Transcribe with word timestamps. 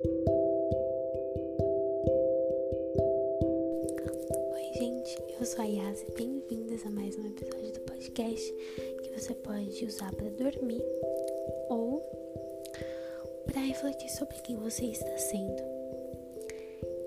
Oi, 0.00 0.12
gente, 4.74 5.18
eu 5.40 5.44
sou 5.44 5.60
a 5.60 5.64
Yas 5.64 6.02
e 6.02 6.12
bem-vindas 6.12 6.86
a 6.86 6.90
mais 6.90 7.18
um 7.18 7.26
episódio 7.26 7.72
do 7.72 7.80
podcast 7.80 8.52
que 9.02 9.10
você 9.10 9.34
pode 9.34 9.84
usar 9.84 10.14
para 10.14 10.30
dormir 10.30 10.84
ou 11.68 12.00
para 13.46 13.60
refletir 13.60 14.08
sobre 14.10 14.36
quem 14.42 14.56
você 14.58 14.84
está 14.84 15.18
sendo. 15.18 15.64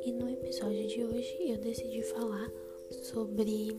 E 0.04 0.12
no 0.12 0.30
episódio 0.30 0.86
de 0.90 1.06
hoje 1.06 1.38
eu 1.50 1.60
decidi 1.60 2.04
falar 2.04 2.52
sobre 3.04 3.70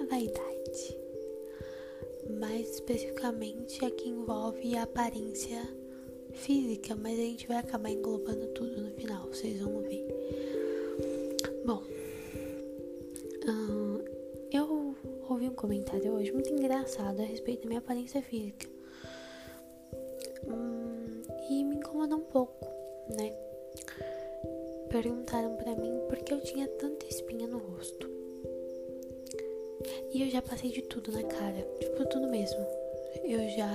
a 0.00 0.06
vaidade, 0.06 0.98
mais 2.40 2.68
especificamente 2.68 3.84
a 3.84 3.90
que 3.92 4.08
envolve 4.08 4.76
a 4.76 4.82
aparência 4.82 5.81
física, 6.32 6.94
mas 6.94 7.18
a 7.18 7.22
gente 7.22 7.46
vai 7.46 7.58
acabar 7.58 7.90
englobando 7.90 8.46
tudo 8.48 8.80
no 8.80 8.90
final, 8.92 9.26
vocês 9.28 9.60
vão 9.60 9.80
ver. 9.82 10.06
Bom, 11.64 11.82
hum, 13.46 13.98
eu 14.50 14.96
ouvi 15.28 15.48
um 15.48 15.54
comentário 15.54 16.12
hoje 16.12 16.32
muito 16.32 16.50
engraçado 16.50 17.20
a 17.20 17.24
respeito 17.24 17.62
da 17.62 17.68
minha 17.68 17.80
aparência 17.80 18.22
física. 18.22 18.71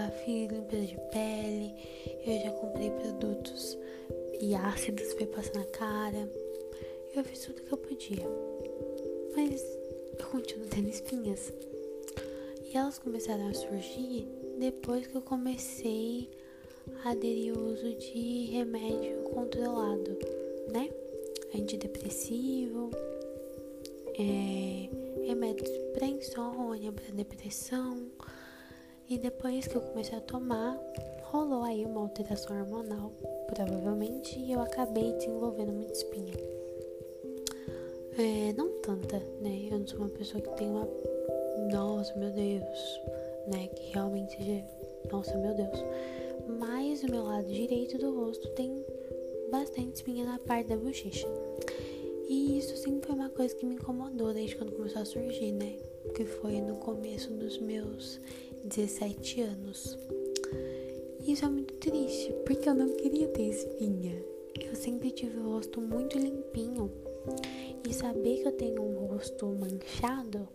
Fiz 0.10 0.50
limpeza 0.52 0.86
de 0.86 0.98
pele, 1.12 1.74
eu 2.26 2.40
já 2.42 2.52
comprei 2.52 2.90
produtos 2.92 3.78
e 4.40 4.56
ácidos 4.56 5.14
pra 5.16 5.28
passar 5.28 5.56
na 5.56 5.66
cara. 5.66 6.30
Eu 7.16 7.24
fiz 7.24 7.40
tudo 7.40 7.62
que 7.62 7.72
eu 7.72 7.78
podia. 7.78 8.26
Mas 9.36 9.62
eu 10.20 10.26
continuo 10.28 10.68
tendo 10.68 10.90
espinhas. 10.90 11.52
E 12.64 12.78
elas 12.78 13.00
começaram 13.00 13.48
a 13.48 13.54
surgir 13.54 14.28
depois 14.60 15.08
que 15.08 15.16
eu 15.16 15.22
comecei 15.22 16.30
a 17.04 17.12
aderir 17.12 17.58
o 17.58 17.74
uso 17.74 17.94
de 17.96 18.46
remédio 18.52 19.24
controlado, 19.24 20.18
né? 20.72 20.90
Antidepressivo, 21.56 22.92
é, 24.18 24.90
remédios 25.26 25.70
para 25.94 26.08
insônia, 26.08 26.92
para 26.92 27.16
depressão. 27.16 28.17
E 29.10 29.18
depois 29.18 29.66
que 29.66 29.76
eu 29.78 29.82
comecei 29.82 30.18
a 30.18 30.22
tomar, 30.22 30.78
rolou 31.24 31.64
aí 31.64 31.86
uma 31.86 32.02
alteração 32.02 32.60
hormonal, 32.60 33.10
provavelmente, 33.48 34.38
e 34.38 34.52
eu 34.52 34.60
acabei 34.60 35.14
desenvolvendo 35.14 35.72
muita 35.72 35.94
espinha. 35.94 36.34
É, 38.18 38.52
não 38.52 38.82
tanta, 38.82 39.20
né? 39.40 39.70
Eu 39.72 39.80
não 39.80 39.88
sou 39.88 40.00
uma 40.00 40.10
pessoa 40.10 40.42
que 40.42 40.50
tem 40.58 40.70
uma. 40.70 40.86
Nossa, 41.72 42.14
meu 42.18 42.32
Deus, 42.32 43.02
né? 43.48 43.68
Que 43.68 43.94
realmente 43.94 44.36
seja. 44.36 44.66
Nossa, 45.10 45.38
meu 45.38 45.54
Deus. 45.54 45.86
Mas 46.60 47.02
o 47.04 47.10
meu 47.10 47.24
lado 47.24 47.48
direito 47.48 47.98
do 47.98 48.14
rosto 48.14 48.50
tem 48.56 48.84
bastante 49.50 49.96
espinha 49.96 50.26
na 50.26 50.38
parte 50.38 50.68
da 50.68 50.76
bochecha. 50.76 51.28
E 52.28 52.58
isso 52.58 52.76
sempre 52.76 53.08
foi 53.08 53.16
uma 53.16 53.30
coisa 53.30 53.56
que 53.56 53.66
me 53.66 53.76
incomodou 53.76 54.34
desde 54.34 54.58
quando 54.58 54.76
começou 54.76 55.02
a 55.02 55.06
surgir, 55.06 55.54
né? 55.54 55.78
Que 56.14 56.26
foi 56.26 56.60
no 56.60 56.76
começo 56.76 57.32
dos 57.32 57.58
meus 57.58 58.20
17 58.64 59.42
anos. 59.42 59.98
Isso 61.26 61.46
é 61.46 61.50
muito 61.50 61.74
triste, 61.76 62.34
porque 62.46 62.70
eu 62.70 62.76
não 62.76 62.96
queria 62.96 63.28
ter 63.28 63.50
espinha. 63.50 64.16
Eu 64.60 64.76
sempre 64.76 65.12
tive 65.12 65.38
o 65.38 65.52
rosto 65.52 65.82
muito 65.82 66.18
limpinho. 66.18 66.92
E 67.88 67.94
saber 67.94 68.42
que 68.42 68.48
eu 68.48 68.52
tenho 68.54 68.82
um 68.82 69.08
rosto 69.08 69.46
manchado 69.48 70.48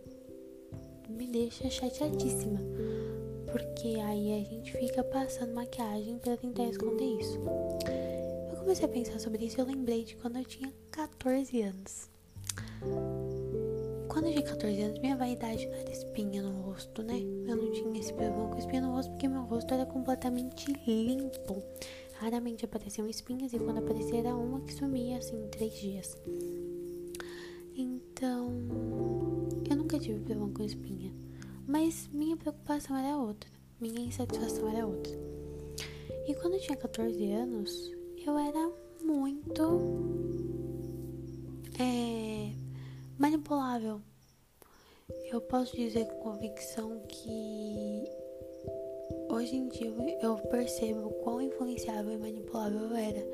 me 1.09 1.27
deixa 1.27 1.69
chateadíssima. 1.69 2.59
Porque 3.51 3.99
aí 3.99 4.41
a 4.41 4.43
gente 4.43 4.71
fica 4.73 5.03
passando 5.03 5.53
maquiagem 5.53 6.17
para 6.17 6.37
tentar 6.37 6.65
esconder 6.65 7.19
isso. 7.19 7.39
Eu 8.51 8.57
comecei 8.57 8.85
a 8.85 8.89
pensar 8.89 9.19
sobre 9.19 9.45
isso 9.45 9.59
e 9.59 9.61
eu 9.61 9.65
lembrei 9.65 10.03
de 10.03 10.15
quando 10.15 10.37
eu 10.37 10.45
tinha 10.45 10.73
14 10.91 11.61
anos. 11.61 12.09
Quando 14.13 14.27
eu 14.27 14.33
tinha 14.33 14.43
14 14.43 14.79
anos, 14.79 14.99
minha 14.99 15.17
vaidade 15.17 15.65
não 15.65 15.73
era 15.73 15.91
espinha 15.91 16.43
no 16.43 16.61
rosto, 16.61 17.01
né? 17.01 17.19
Eu 17.47 17.55
não 17.55 17.71
tinha 17.71 17.99
esse 17.99 18.13
problema 18.13 18.47
com 18.47 18.59
espinha 18.59 18.81
no 18.83 18.91
rosto 18.91 19.09
porque 19.09 19.27
meu 19.27 19.41
rosto 19.41 19.73
era 19.73 19.87
completamente 19.87 20.71
limpo. 20.85 21.63
Raramente 22.19 22.63
apareciam 22.63 23.09
espinhas 23.09 23.53
e 23.53 23.57
quando 23.57 23.79
aparecia 23.79 24.19
era 24.19 24.35
uma 24.35 24.61
que 24.61 24.71
sumia 24.71 25.17
assim 25.17 25.43
em 25.43 25.47
três 25.47 25.73
dias. 25.73 26.15
Então, 27.75 28.51
eu 29.67 29.75
nunca 29.75 29.97
tive 29.97 30.19
problema 30.19 30.47
com 30.53 30.63
espinha. 30.63 31.11
Mas 31.65 32.07
minha 32.13 32.37
preocupação 32.37 32.95
era 32.95 33.17
outra. 33.17 33.49
Minha 33.81 34.01
insatisfação 34.01 34.69
era 34.69 34.85
outra. 34.85 35.11
E 36.27 36.35
quando 36.35 36.53
eu 36.53 36.59
tinha 36.59 36.77
14 36.77 37.31
anos, 37.31 37.91
eu 38.23 38.37
era 38.37 38.71
muito 39.03 40.23
é, 41.79 42.42
manipulável. 43.23 44.01
Eu 45.31 45.39
posso 45.39 45.73
dizer 45.77 46.05
com 46.07 46.31
convicção 46.31 46.99
que 47.07 48.03
hoje 49.29 49.55
em 49.55 49.69
dia 49.69 49.93
eu 50.21 50.35
percebo 50.49 51.09
quão 51.23 51.41
influenciável 51.41 52.11
e 52.11 52.17
manipulável 52.17 52.81
eu 52.81 52.95
era, 52.97 53.25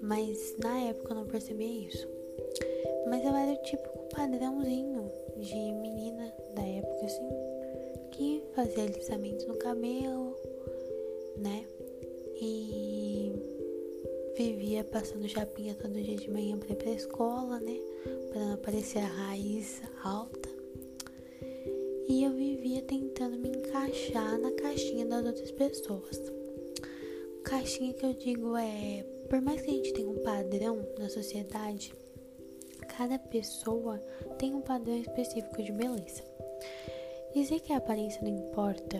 mas 0.00 0.56
na 0.58 0.80
época 0.88 1.12
eu 1.12 1.16
não 1.16 1.26
percebia 1.26 1.86
isso. 1.86 2.08
Mas 3.10 3.22
eu 3.26 3.36
era 3.36 3.52
o 3.52 3.62
típico 3.62 4.08
padrãozinho 4.14 5.12
de 5.36 5.54
menina 5.54 6.32
da 6.54 6.62
época, 6.62 7.04
assim, 7.04 7.28
que 8.12 8.42
fazia 8.54 8.84
alisamento 8.84 9.46
no 9.48 9.56
cabelo, 9.56 10.34
né? 11.36 11.66
E 12.40 13.34
vivia 14.34 14.82
passando 14.82 15.28
chapinha 15.28 15.74
todo 15.74 15.92
dia 15.92 16.16
de 16.16 16.30
manhã 16.30 16.58
pra 16.58 16.70
ir 16.70 16.76
pra 16.76 16.90
escola, 16.90 17.60
né? 17.60 17.78
Não 18.36 18.52
aparecer 18.52 18.98
a 18.98 19.06
raiz 19.06 19.80
alta. 20.04 20.50
E 22.06 22.22
eu 22.22 22.32
vivia 22.32 22.82
tentando 22.82 23.38
me 23.38 23.48
encaixar 23.48 24.38
na 24.38 24.52
caixinha 24.52 25.06
das 25.06 25.24
outras 25.24 25.50
pessoas. 25.52 26.20
Caixinha 27.42 27.94
que 27.94 28.04
eu 28.04 28.12
digo 28.12 28.54
é, 28.54 29.02
por 29.30 29.40
mais 29.40 29.62
que 29.62 29.70
a 29.70 29.74
gente 29.74 29.94
tenha 29.94 30.10
um 30.10 30.22
padrão 30.22 30.86
na 30.98 31.08
sociedade, 31.08 31.94
cada 32.86 33.18
pessoa 33.18 33.98
tem 34.38 34.54
um 34.54 34.60
padrão 34.60 34.98
específico 34.98 35.62
de 35.62 35.72
beleza. 35.72 36.22
Dizer 37.34 37.60
que 37.60 37.72
a 37.72 37.78
aparência 37.78 38.20
não 38.20 38.36
importa 38.36 38.98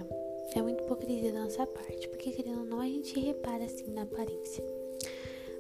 é 0.55 0.63
muito 0.63 0.83
hipocrisia 0.83 1.31
da 1.35 1.45
nossa 1.45 1.67
parte, 1.67 2.09
porque 2.09 2.31
querendo 2.31 2.61
ou 2.61 2.65
não, 2.65 2.81
a 2.81 2.87
gente 2.87 3.21
repara 3.21 3.67
assim 3.67 3.91
na 3.91 4.05
aparência. 4.05 4.65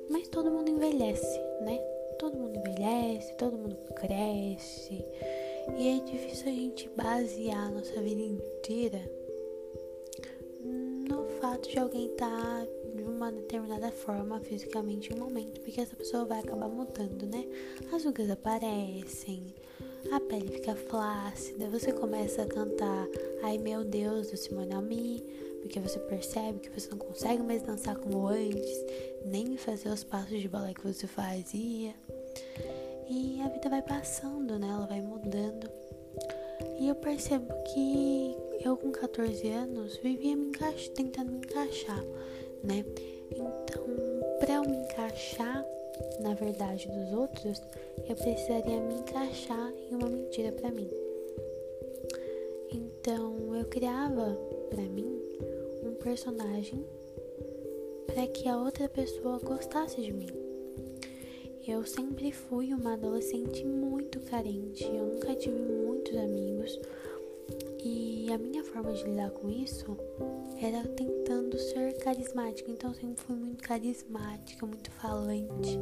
Mas 0.09 0.29
todo 0.29 0.51
mundo 0.51 0.71
envelhece, 0.71 1.39
né? 1.61 1.96
Todo 2.19 2.37
mundo 2.37 2.59
envelhece, 2.59 3.35
todo 3.35 3.57
mundo 3.57 3.77
cresce. 3.95 5.05
E 5.79 5.89
é 5.89 6.05
difícil 6.05 6.49
a 6.49 6.55
gente 6.55 6.89
basear 6.97 7.67
a 7.67 7.71
nossa 7.71 8.01
vida 8.01 8.23
inteira 8.23 9.03
no 11.09 11.25
fato 11.41 11.69
de 11.69 11.79
alguém 11.79 12.07
estar 12.07 12.29
tá 12.29 12.67
de 12.95 13.03
uma 13.03 13.31
determinada 13.31 13.91
forma 13.91 14.41
fisicamente 14.41 15.13
em 15.13 15.17
um 15.17 15.25
momento, 15.25 15.61
porque 15.61 15.81
essa 15.81 15.97
pessoa 15.97 16.25
vai 16.25 16.41
acabar 16.41 16.69
mudando, 16.69 17.27
né? 17.27 17.45
As 17.93 18.05
rugas 18.05 18.31
aparecem, 18.31 19.55
a 20.11 20.21
pele 20.21 20.49
fica 20.49 20.75
flácida, 20.75 21.69
você 21.69 21.93
começa 21.93 22.43
a 22.43 22.47
cantar 22.47 23.07
Ai 23.43 23.59
meu 23.59 23.85
Deus 23.85 24.31
do 24.31 24.37
Simone 24.37 24.75
Ami, 24.75 25.25
porque 25.67 25.81
você 25.81 25.99
percebe 25.99 26.61
que 26.61 26.71
você 26.71 26.89
não 26.91 26.99
consegue 26.99 27.43
mais 27.43 27.61
dançar 27.63 27.97
como 27.97 28.29
antes, 28.29 28.85
nem 29.25 29.57
fazer 29.57 29.89
os 29.89 30.05
passos 30.05 30.41
de 30.41 30.49
balé 30.49 30.73
que 30.73 30.87
você 30.87 31.09
fazia. 31.09 31.93
E 33.09 33.41
a 33.43 33.49
vida 33.49 33.69
vai 33.69 33.83
passando, 33.83 34.59
né? 34.61 34.69
Ela 34.69 34.87
vai 34.87 35.01
mudando. 35.01 35.69
E 36.79 36.89
eu 36.89 36.95
percebo 36.95 37.53
que 37.65 38.37
eu 38.65 38.77
com 38.77 38.93
14 38.93 39.49
anos 39.49 39.97
vivia 39.97 40.37
me 40.37 40.53
tentando 40.95 41.33
me 41.33 41.39
encaixar, 41.39 42.03
né? 42.63 42.85
Então, 43.31 43.51
para 44.39 44.55
eu 44.55 44.63
me 44.63 44.77
encaixar 44.77 45.67
na 46.21 46.35
verdade 46.35 46.87
dos 46.89 47.13
outros, 47.13 47.61
eu 48.09 48.15
precisaria 48.15 48.81
me 48.81 48.95
encaixar 48.95 49.73
em 49.91 49.97
uma 49.97 50.09
mentira 50.09 50.53
para 50.53 50.71
mim. 50.71 50.89
Então, 52.71 53.57
eu 53.57 53.65
criava 53.65 54.39
para 54.71 54.83
mim 54.83 55.16
personagem 56.07 56.87
para 58.07 58.29
que 58.29 58.49
a 58.49 58.57
outra 58.57 58.89
pessoa 58.89 59.41
gostasse 59.41 60.01
de 60.01 60.13
mim. 60.13 60.29
Eu 61.67 61.85
sempre 61.85 62.31
fui 62.31 62.73
uma 62.73 62.93
adolescente 62.93 63.65
muito 63.65 64.21
carente, 64.21 64.85
eu 64.85 65.05
nunca 65.05 65.35
tive 65.35 65.59
muitos 65.59 66.17
amigos 66.17 66.79
E 67.83 68.33
a 68.33 68.39
minha 68.39 68.63
forma 68.63 68.93
de 68.93 69.03
lidar 69.03 69.31
com 69.31 69.51
isso 69.51 69.97
era 70.63 70.87
tentando 70.87 71.59
ser 71.59 71.99
carismática. 71.99 72.71
Então 72.71 72.91
eu 72.91 72.95
sempre 72.95 73.25
fui 73.25 73.35
muito 73.35 73.65
carismática, 73.65 74.65
muito 74.65 74.93
falante. 74.93 75.77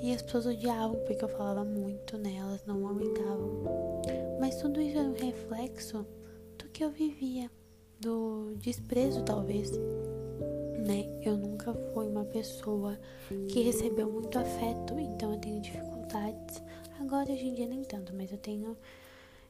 E 0.00 0.14
as 0.14 0.22
pessoas 0.22 0.46
odiavam 0.46 1.00
porque 1.04 1.24
eu 1.24 1.28
falava 1.28 1.64
muito, 1.64 2.16
né? 2.16 2.36
Elas 2.36 2.64
não 2.64 2.86
aguentavam. 2.86 3.64
Mas 4.38 4.60
tudo 4.60 4.80
isso 4.80 4.96
era 4.96 5.08
um 5.08 5.14
reflexo 5.14 6.06
do 6.56 6.68
que 6.68 6.84
eu 6.84 6.90
vivia, 6.90 7.50
do 8.00 8.54
desprezo 8.56 9.22
talvez, 9.24 9.70
né? 10.86 11.06
Eu 11.22 11.36
nunca 11.36 11.72
fui 11.92 12.06
uma 12.06 12.24
pessoa 12.24 12.98
que 13.48 13.62
recebeu 13.62 14.10
muito 14.10 14.38
afeto, 14.38 14.98
então 14.98 15.32
eu 15.32 15.38
tenho 15.38 15.60
dificuldades. 15.60 16.62
Agora 17.00 17.32
hoje 17.32 17.46
em 17.46 17.54
dia 17.54 17.66
nem 17.66 17.82
tanto, 17.82 18.14
mas 18.14 18.30
eu 18.32 18.38
tenho 18.38 18.76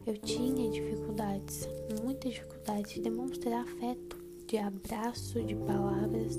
eu 0.07 0.17
tinha 0.17 0.71
dificuldades, 0.71 1.69
muitas 2.03 2.33
dificuldades 2.33 2.95
de 2.95 3.01
demonstrar 3.01 3.63
afeto, 3.63 4.17
de 4.47 4.57
abraço, 4.57 5.43
de 5.43 5.55
palavras. 5.55 6.39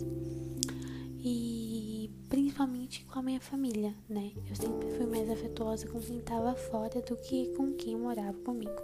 E 1.21 2.09
principalmente 2.29 3.05
com 3.05 3.19
a 3.19 3.21
minha 3.21 3.39
família, 3.39 3.93
né? 4.07 4.31
Eu 4.49 4.55
sempre 4.55 4.89
fui 4.91 5.05
mais 5.05 5.29
afetuosa 5.29 5.87
com 5.87 5.99
quem 5.99 6.17
estava 6.17 6.55
fora 6.55 7.01
do 7.01 7.15
que 7.17 7.53
com 7.55 7.73
quem 7.73 7.95
morava 7.95 8.37
comigo. 8.39 8.81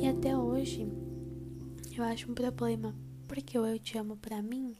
E 0.00 0.06
até 0.08 0.36
hoje 0.36 0.88
eu 2.00 2.04
acho 2.04 2.30
um 2.30 2.34
problema, 2.34 2.94
porque 3.28 3.58
o 3.58 3.66
eu 3.66 3.78
te 3.78 3.98
amo 3.98 4.16
para 4.16 4.42
mim 4.42 4.76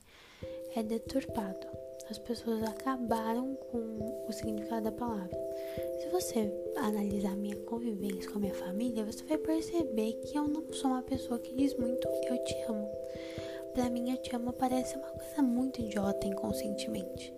é 0.74 0.82
deturpado. 0.82 1.66
As 2.10 2.18
pessoas 2.18 2.62
acabaram 2.62 3.54
com 3.54 4.24
o 4.28 4.32
significado 4.32 4.84
da 4.84 4.92
palavra. 4.92 5.38
Se 6.00 6.08
você 6.08 6.52
analisar 6.76 7.36
minha 7.36 7.56
convivência 7.56 8.30
com 8.30 8.38
a 8.38 8.40
minha 8.40 8.54
família, 8.54 9.04
você 9.04 9.24
vai 9.24 9.38
perceber 9.38 10.12
que 10.24 10.36
eu 10.36 10.48
não 10.48 10.72
sou 10.72 10.90
uma 10.90 11.02
pessoa 11.02 11.38
que 11.38 11.54
diz 11.54 11.74
muito 11.76 12.08
eu 12.08 12.44
te 12.44 12.56
amo. 12.68 12.90
Para 13.72 13.88
mim, 13.88 14.10
eu 14.10 14.16
te 14.18 14.34
amo 14.34 14.52
parece 14.52 14.96
uma 14.96 15.08
coisa 15.08 15.42
muito 15.42 15.80
idiota 15.80 16.26
inconscientemente. 16.26 17.32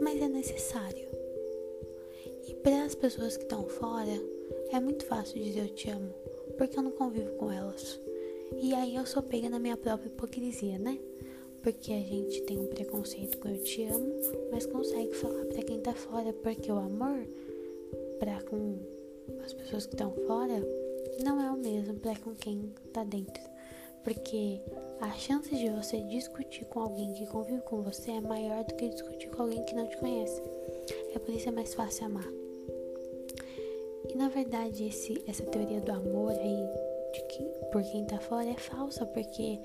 Mas 0.00 0.20
é 0.20 0.28
necessário. 0.28 1.08
E 2.48 2.54
para 2.56 2.84
as 2.84 2.94
pessoas 2.94 3.36
que 3.36 3.44
estão 3.44 3.68
fora, 3.68 4.10
é 4.72 4.80
muito 4.80 5.04
fácil 5.04 5.42
dizer 5.42 5.60
eu 5.60 5.74
te 5.74 5.90
amo, 5.90 6.12
porque 6.56 6.78
eu 6.78 6.82
não 6.82 6.90
convivo 6.92 7.32
com 7.36 7.52
elas. 7.52 8.00
E 8.56 8.74
aí 8.74 8.96
eu 8.96 9.06
sou 9.06 9.22
pega 9.22 9.48
na 9.48 9.58
minha 9.58 9.76
própria 9.76 10.08
hipocrisia, 10.08 10.78
né? 10.78 10.98
Porque 11.62 11.92
a 11.92 12.00
gente 12.00 12.42
tem 12.42 12.58
um 12.58 12.66
preconceito 12.66 13.38
com 13.38 13.48
eu 13.48 13.62
te 13.62 13.84
amo, 13.84 14.14
mas 14.50 14.66
consegue 14.66 15.14
falar 15.14 15.44
para 15.46 15.62
quem 15.62 15.80
tá 15.80 15.92
fora, 15.92 16.32
porque 16.32 16.70
o 16.70 16.78
amor 16.78 17.26
para 18.18 18.42
com 18.44 18.78
as 19.44 19.52
pessoas 19.52 19.86
que 19.86 19.94
estão 19.94 20.12
fora 20.26 20.62
não 21.22 21.40
é 21.40 21.50
o 21.50 21.56
mesmo 21.56 21.94
para 21.94 22.16
com 22.18 22.34
quem 22.34 22.72
tá 22.92 23.04
dentro. 23.04 23.42
Porque 24.02 24.60
a 25.00 25.10
chance 25.12 25.54
de 25.54 25.68
você 25.68 26.00
discutir 26.02 26.64
com 26.66 26.80
alguém 26.80 27.12
que 27.12 27.26
convive 27.26 27.60
com 27.62 27.82
você 27.82 28.12
é 28.12 28.20
maior 28.20 28.64
do 28.64 28.74
que 28.74 28.88
discutir 28.88 29.28
com 29.30 29.42
alguém 29.42 29.64
que 29.64 29.74
não 29.74 29.86
te 29.86 29.96
conhece. 29.98 30.40
É 31.14 31.18
por 31.18 31.34
isso 31.34 31.48
é 31.48 31.52
mais 31.52 31.74
fácil 31.74 32.06
amar. 32.06 32.28
E 34.08 34.16
na 34.16 34.28
verdade 34.28 34.86
esse, 34.86 35.22
essa 35.26 35.44
teoria 35.44 35.80
do 35.80 35.92
amor 35.92 36.32
aí 36.32 36.87
de 37.26 37.68
por 37.70 37.82
quem 37.82 38.04
tá 38.04 38.18
fora 38.18 38.48
é 38.48 38.56
falsa, 38.56 39.04
porque 39.06 39.58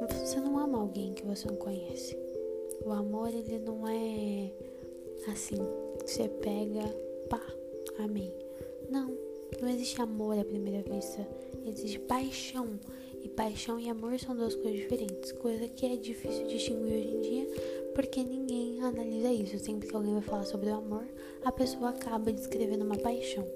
você 0.00 0.40
não 0.40 0.58
ama 0.58 0.78
alguém 0.78 1.12
que 1.14 1.24
você 1.24 1.46
não 1.46 1.56
conhece. 1.56 2.16
O 2.84 2.90
amor 2.90 3.28
ele 3.28 3.58
não 3.58 3.86
é 3.88 4.50
assim, 5.30 5.58
você 6.04 6.28
pega, 6.28 6.82
pá, 7.28 7.40
amém. 7.98 8.32
Não, 8.90 9.16
não 9.60 9.68
existe 9.68 10.00
amor 10.00 10.38
à 10.38 10.44
primeira 10.44 10.82
vista, 10.82 11.26
existe 11.66 11.98
paixão. 12.00 12.78
E 13.22 13.28
paixão 13.28 13.80
e 13.80 13.88
amor 13.88 14.20
são 14.20 14.36
duas 14.36 14.54
coisas 14.54 14.80
diferentes, 14.80 15.32
coisa 15.32 15.66
que 15.66 15.86
é 15.86 15.96
difícil 15.96 16.46
distinguir 16.46 16.92
hoje 16.92 17.08
em 17.08 17.20
dia, 17.22 17.46
porque 17.94 18.22
ninguém 18.22 18.82
analisa 18.82 19.32
isso. 19.32 19.58
Sempre 19.58 19.88
que 19.88 19.96
alguém 19.96 20.12
vai 20.12 20.22
falar 20.22 20.44
sobre 20.44 20.68
o 20.68 20.74
amor, 20.74 21.06
a 21.42 21.50
pessoa 21.50 21.88
acaba 21.88 22.30
descrevendo 22.30 22.84
uma 22.84 22.98
paixão. 22.98 23.46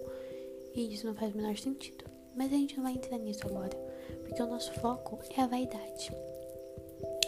E 0.74 0.94
isso 0.94 1.06
não 1.06 1.14
faz 1.14 1.34
o 1.34 1.36
menor 1.36 1.56
sentido. 1.58 2.02
Mas 2.38 2.52
a 2.52 2.56
gente 2.56 2.76
não 2.76 2.85
vai 2.85 2.93
entrar 2.93 3.19
nisso 3.19 3.44
agora, 3.49 3.76
porque 4.23 4.40
o 4.40 4.46
nosso 4.46 4.73
foco 4.75 5.19
é 5.37 5.43
a 5.43 5.49
vaidade. 5.49 6.12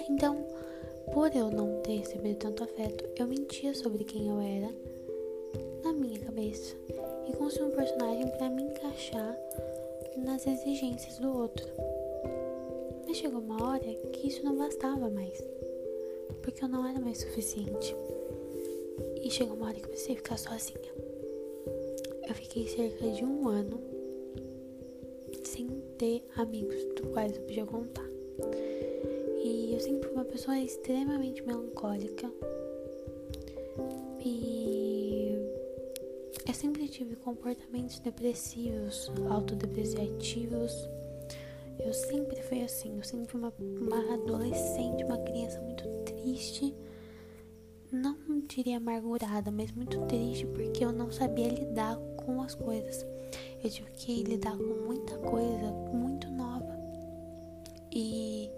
Então, 0.08 0.46
por 1.12 1.34
eu 1.34 1.50
não 1.50 1.82
ter 1.82 1.98
recebido 1.98 2.38
tanto 2.38 2.62
afeto, 2.62 3.04
eu 3.18 3.26
mentia 3.26 3.74
sobre 3.74 4.04
quem 4.04 4.28
eu 4.28 4.40
era 4.40 4.72
na 5.82 5.92
minha 5.92 6.20
cabeça 6.20 6.76
e 7.28 7.32
construí 7.36 7.66
um 7.66 7.74
personagem 7.74 8.28
para 8.28 8.50
me 8.50 8.62
encaixar 8.62 9.36
nas 10.16 10.46
exigências 10.46 11.18
do 11.18 11.36
outro. 11.36 11.66
Mas 13.04 13.16
chegou 13.16 13.40
uma 13.40 13.68
hora 13.68 13.80
que 14.12 14.28
isso 14.28 14.44
não 14.44 14.56
bastava 14.56 15.10
mais, 15.10 15.42
porque 16.40 16.62
eu 16.62 16.68
não 16.68 16.86
era 16.88 17.00
mais 17.00 17.18
suficiente. 17.18 17.96
E 19.20 19.28
chegou 19.28 19.56
uma 19.56 19.66
hora 19.66 19.74
que 19.74 19.86
eu 19.86 19.90
precisei 19.90 20.14
ficar 20.14 20.38
sozinha. 20.38 20.78
Eu 22.28 22.34
fiquei 22.36 22.68
cerca 22.68 23.10
de 23.10 23.24
um 23.24 23.48
ano 23.48 23.89
ter 26.00 26.24
amigos 26.36 26.82
do 26.96 27.08
quais 27.08 27.36
eu 27.36 27.42
podia 27.42 27.66
contar. 27.66 28.08
E 29.44 29.74
eu 29.74 29.80
sempre 29.80 30.08
fui 30.08 30.16
uma 30.16 30.24
pessoa 30.24 30.58
extremamente 30.58 31.42
melancólica. 31.42 32.32
E 34.24 35.34
eu 36.48 36.54
sempre 36.54 36.88
tive 36.88 37.16
comportamentos 37.16 37.98
depressivos, 38.00 39.12
autodepreciativos 39.28 40.72
eu 41.82 41.94
sempre 41.94 42.42
fui 42.42 42.62
assim, 42.62 42.96
eu 42.96 43.04
sempre 43.04 43.26
fui 43.26 43.40
uma, 43.40 43.52
uma 43.58 44.14
adolescente, 44.14 45.04
uma 45.04 45.18
criança 45.18 45.60
muito 45.60 45.88
triste. 46.04 46.74
Não 47.90 48.16
diria 48.46 48.76
amargurada, 48.76 49.50
mas 49.50 49.72
muito 49.72 49.98
triste 50.06 50.46
porque 50.46 50.84
eu 50.84 50.92
não 50.92 51.10
sabia 51.10 51.48
lidar 51.48 51.96
com 52.24 52.42
as 52.42 52.54
coisas. 52.54 53.04
Eu 53.62 53.70
tive 53.70 53.90
que 53.90 54.22
lidar 54.22 54.56
com 54.56 54.86
muita 54.86 55.18
coisa 55.18 55.70
muito 55.92 56.28
nova. 56.30 56.78
E 57.92 58.48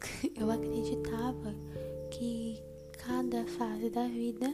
eu 0.34 0.50
acreditava 0.50 1.54
que 2.10 2.60
cada 2.98 3.46
fase 3.46 3.90
da 3.90 4.08
vida 4.08 4.52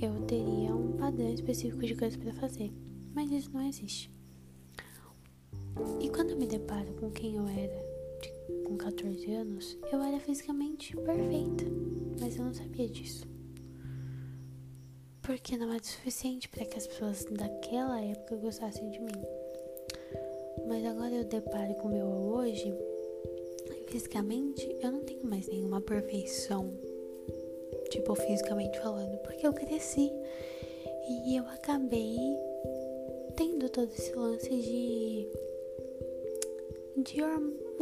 eu 0.00 0.20
teria 0.22 0.74
um 0.74 0.96
padrão 0.96 1.32
específico 1.32 1.84
de 1.84 1.94
coisas 1.94 2.16
para 2.16 2.32
fazer. 2.32 2.72
Mas 3.14 3.30
isso 3.30 3.50
não 3.52 3.66
existe. 3.68 4.10
E 6.00 6.08
quando 6.08 6.30
eu 6.30 6.38
me 6.38 6.46
deparo 6.46 6.92
com 6.94 7.10
quem 7.10 7.36
eu 7.36 7.46
era 7.46 7.92
com 8.64 8.76
14 8.76 9.32
anos, 9.32 9.78
eu 9.92 10.02
era 10.02 10.18
fisicamente 10.18 10.96
perfeita, 10.96 11.64
mas 12.20 12.36
eu 12.36 12.44
não 12.44 12.54
sabia 12.54 12.88
disso. 12.88 13.31
Porque 15.22 15.56
não 15.56 15.72
era 15.72 15.82
suficiente 15.82 16.48
para 16.48 16.64
que 16.64 16.76
as 16.76 16.86
pessoas 16.86 17.24
daquela 17.24 18.00
época 18.00 18.36
gostassem 18.36 18.90
de 18.90 19.00
mim. 19.00 19.22
Mas 20.66 20.84
agora 20.84 21.14
eu 21.14 21.24
deparo 21.24 21.74
com 21.74 21.88
o 21.88 21.92
meu 21.92 22.06
hoje, 22.06 22.74
fisicamente 23.88 24.76
eu 24.80 24.90
não 24.90 25.00
tenho 25.00 25.24
mais 25.24 25.46
nenhuma 25.48 25.80
perfeição, 25.80 26.72
tipo 27.90 28.14
fisicamente 28.14 28.78
falando, 28.80 29.18
porque 29.18 29.46
eu 29.46 29.52
cresci 29.52 30.10
e 31.26 31.36
eu 31.36 31.44
acabei 31.46 32.16
tendo 33.36 33.68
todo 33.68 33.90
esse 33.92 34.14
lance 34.14 34.48
de 34.48 35.28
de 36.96 37.22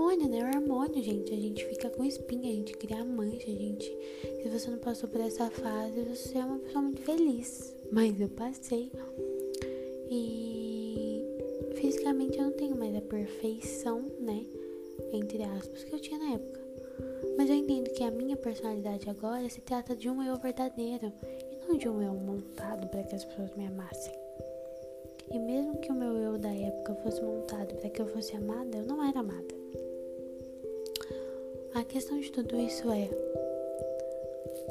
hormônio, 0.00 0.28
né? 0.28 0.42
O 0.42 0.56
hormônio, 0.56 1.02
gente. 1.02 1.32
A 1.32 1.36
gente 1.36 1.64
fica 1.66 1.90
com 1.90 2.04
espinha, 2.04 2.50
a 2.50 2.54
gente 2.54 2.72
cria 2.74 3.04
mancha, 3.04 3.46
gente. 3.46 3.96
Se 4.42 4.48
você 4.48 4.70
não 4.70 4.78
passou 4.78 5.08
por 5.08 5.20
essa 5.20 5.50
fase, 5.50 6.00
você 6.02 6.38
é 6.38 6.44
uma 6.44 6.58
pessoa 6.58 6.82
muito 6.82 7.02
feliz. 7.02 7.76
Mas 7.92 8.18
eu 8.20 8.28
passei. 8.30 8.90
E 10.10 11.24
fisicamente 11.74 12.38
eu 12.38 12.44
não 12.44 12.52
tenho 12.52 12.76
mais 12.76 12.96
a 12.96 13.00
perfeição, 13.00 14.04
né? 14.18 14.46
Entre 15.12 15.42
aspas, 15.42 15.84
que 15.84 15.94
eu 15.94 16.00
tinha 16.00 16.18
na 16.18 16.34
época. 16.34 16.60
Mas 17.36 17.50
eu 17.50 17.56
entendo 17.56 17.90
que 17.90 18.02
a 18.02 18.10
minha 18.10 18.36
personalidade 18.36 19.08
agora 19.08 19.48
se 19.48 19.60
trata 19.60 19.94
de 19.94 20.08
um 20.08 20.22
eu 20.22 20.36
verdadeiro 20.38 21.12
e 21.52 21.68
não 21.68 21.76
de 21.76 21.88
um 21.88 22.02
eu 22.02 22.14
montado 22.14 22.88
para 22.88 23.02
que 23.02 23.14
as 23.14 23.24
pessoas 23.24 23.54
me 23.54 23.66
amassem. 23.66 24.12
E 25.30 25.38
mesmo 25.38 25.78
que 25.78 25.92
o 25.92 25.94
meu 25.94 26.16
eu 26.16 26.38
da 26.38 26.52
época 26.52 26.94
fosse 26.96 27.22
montado 27.22 27.74
para 27.76 27.88
que 27.88 28.02
eu 28.02 28.06
fosse 28.08 28.34
amada, 28.36 28.76
eu 28.76 28.84
não 28.84 29.02
era 29.02 29.20
amada. 29.20 29.60
A 31.72 31.84
questão 31.84 32.18
de 32.18 32.32
tudo 32.32 32.58
isso 32.60 32.90
é: 32.90 33.08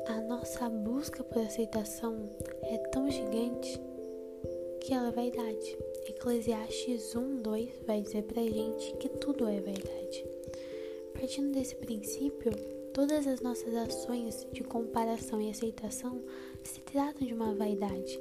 a 0.07 0.21
nossa 0.21 0.69
busca 0.69 1.23
por 1.23 1.41
aceitação 1.41 2.29
é 2.63 2.77
tão 2.89 3.09
gigante 3.09 3.79
que 4.81 4.93
ela 4.93 5.07
é 5.07 5.11
vaidade. 5.11 5.77
Eclesiastes 6.07 7.15
1, 7.15 7.37
2 7.37 7.69
vai 7.87 8.01
dizer 8.01 8.23
pra 8.23 8.41
gente 8.41 8.93
que 8.97 9.07
tudo 9.07 9.47
é 9.47 9.61
vaidade. 9.61 10.25
Partindo 11.13 11.53
desse 11.53 11.75
princípio, 11.75 12.51
todas 12.93 13.27
as 13.27 13.39
nossas 13.39 13.73
ações 13.75 14.45
de 14.51 14.63
comparação 14.63 15.41
e 15.41 15.49
aceitação 15.49 16.21
se 16.63 16.81
tratam 16.81 17.25
de 17.25 17.33
uma 17.33 17.53
vaidade. 17.53 18.19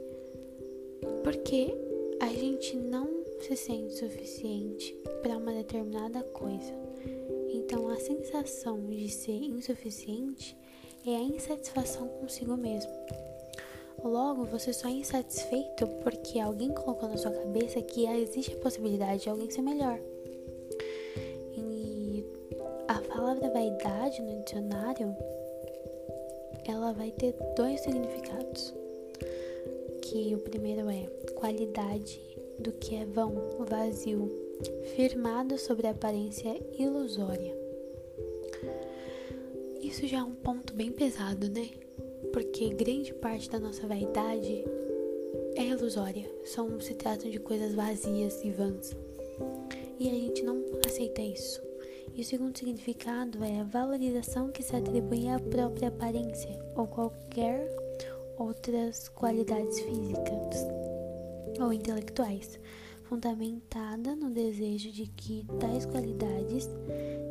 Porque 1.24 1.74
a 2.20 2.28
gente 2.28 2.76
não 2.76 3.24
se 3.40 3.56
sente 3.56 3.94
suficiente 3.94 4.94
para 5.22 5.36
uma 5.36 5.52
determinada 5.52 6.22
coisa. 6.22 6.72
Então, 7.70 7.86
a 7.90 8.00
sensação 8.00 8.80
de 8.88 9.10
ser 9.10 9.42
insuficiente 9.42 10.56
é 11.06 11.14
a 11.14 11.20
insatisfação 11.20 12.08
consigo 12.08 12.56
mesmo. 12.56 12.90
Logo, 14.02 14.46
você 14.46 14.72
só 14.72 14.88
é 14.88 14.92
insatisfeito 14.92 15.86
porque 16.02 16.40
alguém 16.40 16.72
colocou 16.72 17.10
na 17.10 17.18
sua 17.18 17.30
cabeça 17.30 17.82
que 17.82 18.06
existe 18.06 18.54
a 18.54 18.60
possibilidade 18.60 19.24
de 19.24 19.28
alguém 19.28 19.50
ser 19.50 19.60
melhor. 19.60 20.00
E 21.54 22.24
a 22.88 23.02
palavra 23.02 23.50
vaidade 23.50 24.22
no 24.22 24.42
dicionário, 24.44 25.14
ela 26.66 26.94
vai 26.94 27.10
ter 27.10 27.34
dois 27.54 27.82
significados. 27.82 28.72
Que 30.00 30.34
o 30.34 30.38
primeiro 30.38 30.88
é 30.88 31.06
qualidade 31.34 32.18
do 32.60 32.72
que 32.72 32.94
é 32.94 33.04
vão, 33.04 33.34
vazio, 33.68 34.26
firmado 34.96 35.58
sobre 35.58 35.86
a 35.86 35.90
aparência 35.90 36.58
ilusória. 36.78 37.57
Isso 39.98 40.06
já 40.06 40.18
é 40.18 40.22
um 40.22 40.32
ponto 40.32 40.72
bem 40.74 40.92
pesado, 40.92 41.50
né? 41.50 41.70
porque 42.32 42.68
grande 42.68 43.12
parte 43.14 43.50
da 43.50 43.58
nossa 43.58 43.84
vaidade 43.84 44.64
é 45.56 45.64
ilusória, 45.64 46.30
são, 46.44 46.78
se 46.78 46.94
tratam 46.94 47.28
de 47.28 47.40
coisas 47.40 47.74
vazias 47.74 48.40
e 48.44 48.52
vãs. 48.52 48.96
E 49.98 50.08
a 50.08 50.12
gente 50.12 50.44
não 50.44 50.64
aceita 50.86 51.20
isso. 51.20 51.60
E 52.14 52.20
o 52.20 52.24
segundo 52.24 52.56
significado 52.56 53.42
é 53.42 53.58
a 53.58 53.64
valorização 53.64 54.52
que 54.52 54.62
se 54.62 54.76
atribui 54.76 55.26
à 55.26 55.40
própria 55.40 55.88
aparência 55.88 56.56
ou 56.76 56.86
qualquer 56.86 57.68
outras 58.38 59.08
qualidades 59.08 59.80
físicas 59.80 60.64
ou 61.60 61.72
intelectuais, 61.72 62.60
fundamentada 63.02 64.14
no 64.14 64.30
desejo 64.30 64.92
de 64.92 65.08
que 65.08 65.44
tais 65.58 65.84
qualidades 65.86 66.68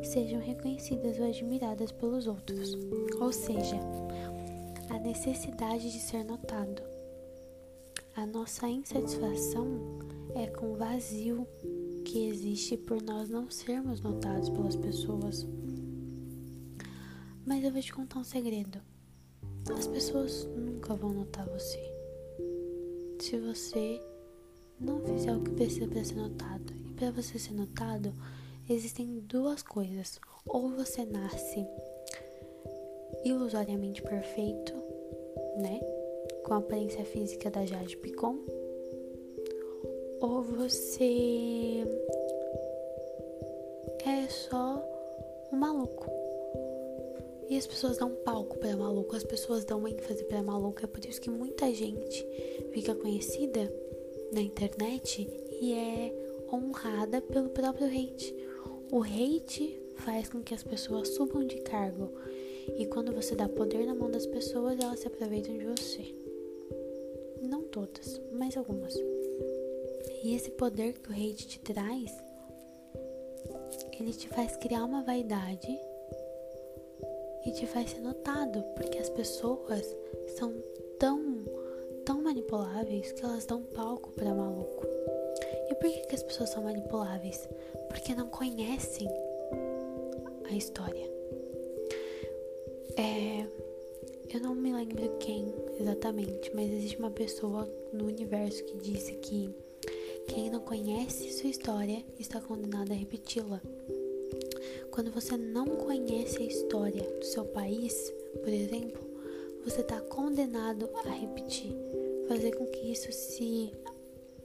sejam 0.02 0.40
reconhecidas 0.40 1.18
ou 1.18 1.26
admiradas 1.26 1.92
pelos 1.92 2.26
outros. 2.26 2.76
Ou 3.20 3.32
seja, 3.32 3.76
a 4.90 4.98
necessidade 4.98 5.90
de 5.90 5.98
ser 5.98 6.24
notado. 6.24 6.82
A 8.16 8.26
nossa 8.26 8.68
insatisfação 8.68 9.66
é 10.34 10.46
com 10.48 10.72
o 10.72 10.76
vazio 10.76 11.46
que 12.04 12.26
existe 12.26 12.76
por 12.76 13.02
nós 13.02 13.28
não 13.28 13.50
sermos 13.50 14.00
notados 14.00 14.48
pelas 14.48 14.76
pessoas. 14.76 15.46
Mas 17.46 17.64
eu 17.64 17.70
vou 17.70 17.80
te 17.80 17.92
contar 17.92 18.18
um 18.18 18.24
segredo. 18.24 18.80
As 19.76 19.86
pessoas 19.86 20.48
nunca 20.56 20.94
vão 20.94 21.12
notar 21.12 21.46
você. 21.48 21.80
Se 23.20 23.38
você 23.38 24.00
não 24.80 25.00
fizer 25.00 25.34
o 25.34 25.42
que 25.42 25.50
precisa 25.50 25.88
para 25.88 26.04
ser 26.04 26.16
notado. 26.16 26.72
E 26.86 26.92
para 26.92 27.10
você 27.10 27.38
ser 27.38 27.54
notado, 27.54 28.14
existem 28.68 29.20
duas 29.20 29.62
coisas. 29.62 30.20
Ou 30.46 30.68
você 30.70 31.04
nasce 31.04 31.66
ilusoriamente 33.24 34.02
perfeito, 34.02 34.72
né? 35.56 35.80
Com 36.44 36.54
a 36.54 36.58
aparência 36.58 37.04
física 37.04 37.50
da 37.50 37.64
Jade 37.64 37.96
Picon. 37.96 38.38
Ou 40.20 40.42
você 40.42 41.84
é 44.04 44.28
só 44.28 44.82
um 45.52 45.56
maluco. 45.56 46.06
E 47.48 47.56
as 47.56 47.66
pessoas 47.66 47.96
dão 47.96 48.14
palco 48.24 48.58
para 48.58 48.76
maluco, 48.76 49.16
as 49.16 49.24
pessoas 49.24 49.64
dão 49.64 49.88
ênfase 49.88 50.22
para 50.24 50.42
maluco. 50.42 50.84
É 50.84 50.86
por 50.86 51.04
isso 51.04 51.20
que 51.20 51.30
muita 51.30 51.72
gente 51.72 52.26
fica 52.72 52.94
conhecida 52.94 53.72
na 54.32 54.42
internet 54.42 55.28
e 55.60 55.72
é 55.72 56.14
honrada 56.52 57.20
pelo 57.22 57.48
próprio 57.50 57.86
hate. 57.86 58.47
O 58.90 59.02
hate 59.02 59.78
faz 59.96 60.28
com 60.30 60.42
que 60.42 60.54
as 60.54 60.62
pessoas 60.62 61.08
subam 61.10 61.46
de 61.46 61.60
cargo 61.60 62.10
e 62.76 62.86
quando 62.86 63.12
você 63.12 63.34
dá 63.34 63.48
poder 63.48 63.84
na 63.86 63.94
mão 63.94 64.10
das 64.10 64.26
pessoas, 64.26 64.78
elas 64.80 65.00
se 65.00 65.06
aproveitam 65.06 65.56
de 65.56 65.66
você. 65.66 66.14
Não 67.42 67.62
todas, 67.62 68.20
mas 68.32 68.56
algumas. 68.56 68.94
E 70.22 70.34
esse 70.34 70.50
poder 70.52 70.94
que 70.94 71.10
o 71.10 71.12
hate 71.12 71.46
te 71.46 71.60
traz, 71.60 72.16
ele 73.98 74.12
te 74.12 74.28
faz 74.28 74.56
criar 74.56 74.84
uma 74.84 75.02
vaidade 75.02 75.78
e 77.44 77.52
te 77.52 77.66
faz 77.66 77.90
ser 77.90 78.00
notado, 78.00 78.62
porque 78.74 78.98
as 78.98 79.10
pessoas 79.10 79.84
são 80.36 80.54
tão, 80.98 81.44
tão 82.04 82.22
manipuláveis 82.22 83.12
que 83.12 83.22
elas 83.22 83.44
dão 83.44 83.62
palco 83.62 84.10
para 84.12 84.34
maluco. 84.34 84.86
E 85.70 85.74
por 85.74 85.90
que, 85.90 86.06
que 86.06 86.14
as 86.14 86.22
pessoas 86.22 86.50
são 86.50 86.64
manipuláveis? 86.64 87.48
Porque 87.88 88.14
não 88.14 88.28
conhecem 88.28 89.08
a 90.50 90.54
história. 90.54 91.08
É, 92.96 93.46
eu 94.34 94.40
não 94.40 94.54
me 94.54 94.72
lembro 94.72 95.16
quem 95.18 95.54
exatamente, 95.78 96.54
mas 96.54 96.70
existe 96.70 96.98
uma 96.98 97.10
pessoa 97.10 97.68
no 97.92 98.06
universo 98.06 98.64
que 98.64 98.76
disse 98.78 99.12
que 99.14 99.54
quem 100.26 100.50
não 100.50 100.60
conhece 100.60 101.32
sua 101.32 101.50
história 101.50 102.04
está 102.18 102.40
condenado 102.40 102.92
a 102.92 102.94
repeti-la. 102.94 103.60
Quando 104.90 105.10
você 105.10 105.36
não 105.36 105.66
conhece 105.66 106.42
a 106.42 106.46
história 106.46 107.02
do 107.02 107.24
seu 107.24 107.44
país, 107.44 108.12
por 108.40 108.48
exemplo, 108.48 109.00
você 109.64 109.80
está 109.80 110.00
condenado 110.00 110.88
a 111.04 111.10
repetir, 111.10 111.74
fazer 112.28 112.54
com 112.56 112.66
que 112.66 112.92
isso 112.92 113.10
se 113.12 113.72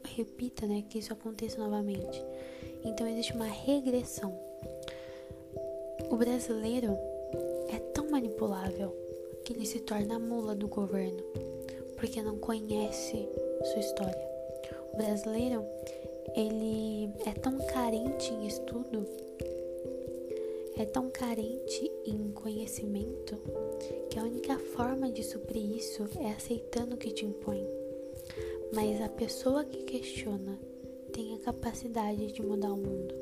repita, 0.10 0.66
né? 0.66 0.84
Que 0.90 1.00
isso 1.00 1.14
aconteça 1.14 1.58
novamente. 1.58 2.24
Então 2.84 3.08
existe 3.08 3.34
uma 3.34 3.46
regressão. 3.46 4.38
O 6.10 6.18
brasileiro 6.18 6.98
é 7.70 7.80
tão 7.94 8.10
manipulável 8.10 8.96
que 9.44 9.54
ele 9.54 9.66
se 9.66 9.80
torna 9.80 10.16
a 10.16 10.20
mula 10.20 10.56
do 10.56 10.68
governo, 10.68 11.24
porque 11.98 12.22
não 12.22 12.38
conhece 12.38 13.28
sua 13.64 13.80
história. 13.80 14.30
O 14.94 14.98
brasileiro, 14.98 15.66
ele 16.36 17.10
é 17.26 17.34
tão 17.34 17.58
carente 17.66 18.34
em 18.34 18.48
estudo, 18.48 19.06
é 20.78 20.86
tão 20.86 21.10
carente 21.10 21.92
em 22.06 22.32
conhecimento, 22.32 23.38
que 24.10 24.20
a 24.20 24.24
única 24.24 24.58
forma 24.60 25.12
de 25.12 25.24
suprir 25.24 25.78
isso 25.78 26.08
é 26.20 26.32
aceitando 26.32 26.96
o 26.96 26.98
que 26.98 27.12
te 27.12 27.26
impõe. 27.26 27.83
Mas 28.74 29.00
a 29.02 29.10
pessoa 29.10 29.64
que 29.64 29.84
questiona 29.84 30.60
tem 31.12 31.36
a 31.36 31.40
capacidade 31.40 32.32
de 32.32 32.42
mudar 32.42 32.74
o 32.74 32.78
mundo. 32.78 33.14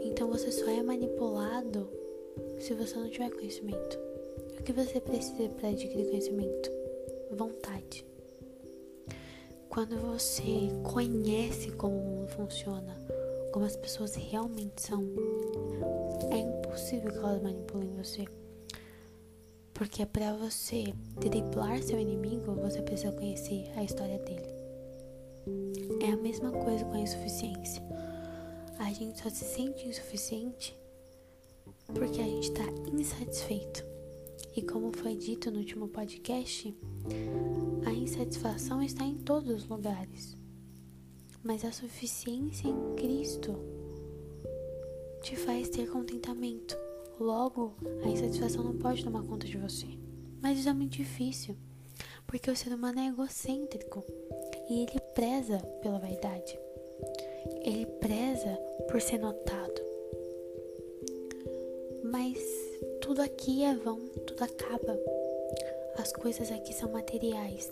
Então 0.00 0.28
você 0.28 0.52
só 0.52 0.70
é 0.70 0.80
manipulado 0.80 1.90
se 2.60 2.72
você 2.72 2.94
não 2.96 3.10
tiver 3.10 3.30
conhecimento. 3.30 3.98
O 4.60 4.62
que 4.62 4.72
você 4.72 5.00
precisa 5.00 5.48
para 5.48 5.70
adquirir 5.70 6.06
conhecimento? 6.06 6.70
Vontade. 7.32 8.06
Quando 9.68 9.96
você 9.96 10.70
conhece 10.84 11.72
como 11.72 11.96
o 11.96 12.04
mundo 12.04 12.28
funciona, 12.28 12.96
como 13.52 13.64
as 13.64 13.74
pessoas 13.74 14.14
realmente 14.14 14.82
são, 14.82 15.02
é 16.30 16.38
impossível 16.38 17.10
que 17.10 17.18
elas 17.18 17.42
manipulem 17.42 17.92
você. 17.96 18.24
Porque 19.74 20.04
para 20.04 20.34
você 20.34 20.92
driblar 21.18 21.82
seu 21.82 21.98
inimigo, 21.98 22.54
você 22.54 22.82
precisa 22.82 23.12
conhecer 23.12 23.70
a 23.76 23.82
história 23.82 24.18
dele. 24.18 24.52
É 26.00 26.12
a 26.12 26.16
mesma 26.16 26.50
coisa 26.50 26.84
com 26.84 26.94
a 26.94 27.00
insuficiência. 27.00 27.82
A 28.78 28.92
gente 28.92 29.20
só 29.20 29.30
se 29.30 29.44
sente 29.44 29.88
insuficiente 29.88 30.76
porque 31.86 32.20
a 32.20 32.24
gente 32.24 32.48
está 32.48 32.64
insatisfeito. 32.92 33.84
E 34.54 34.62
como 34.62 34.92
foi 34.92 35.16
dito 35.16 35.50
no 35.50 35.58
último 35.58 35.88
podcast, 35.88 36.76
a 37.86 37.90
insatisfação 37.90 38.82
está 38.82 39.04
em 39.04 39.16
todos 39.16 39.50
os 39.50 39.68
lugares. 39.68 40.36
Mas 41.42 41.64
a 41.64 41.72
suficiência 41.72 42.68
em 42.68 42.94
Cristo 42.94 43.58
te 45.22 45.36
faz 45.36 45.68
ter 45.68 45.88
contentamento. 45.90 46.76
Logo, 47.20 47.74
a 48.04 48.08
insatisfação 48.08 48.64
não 48.64 48.76
pode 48.76 49.04
tomar 49.04 49.22
conta 49.22 49.46
de 49.46 49.56
você. 49.56 49.86
Mas 50.40 50.58
isso 50.58 50.68
é 50.68 50.72
muito 50.72 50.96
difícil, 50.96 51.56
porque 52.26 52.50
o 52.50 52.56
ser 52.56 52.72
humano 52.72 52.98
é 52.98 53.08
egocêntrico 53.08 54.04
e 54.68 54.82
ele 54.82 55.00
preza 55.14 55.58
pela 55.80 55.98
vaidade. 55.98 56.58
Ele 57.62 57.86
preza 57.86 58.58
por 58.88 59.00
ser 59.00 59.18
notado. 59.18 59.82
Mas 62.02 62.38
tudo 63.00 63.22
aqui 63.22 63.64
é 63.64 63.74
vão, 63.74 63.98
tudo 64.26 64.42
acaba. 64.42 64.98
As 65.96 66.12
coisas 66.12 66.50
aqui 66.50 66.74
são 66.74 66.90
materiais, 66.90 67.70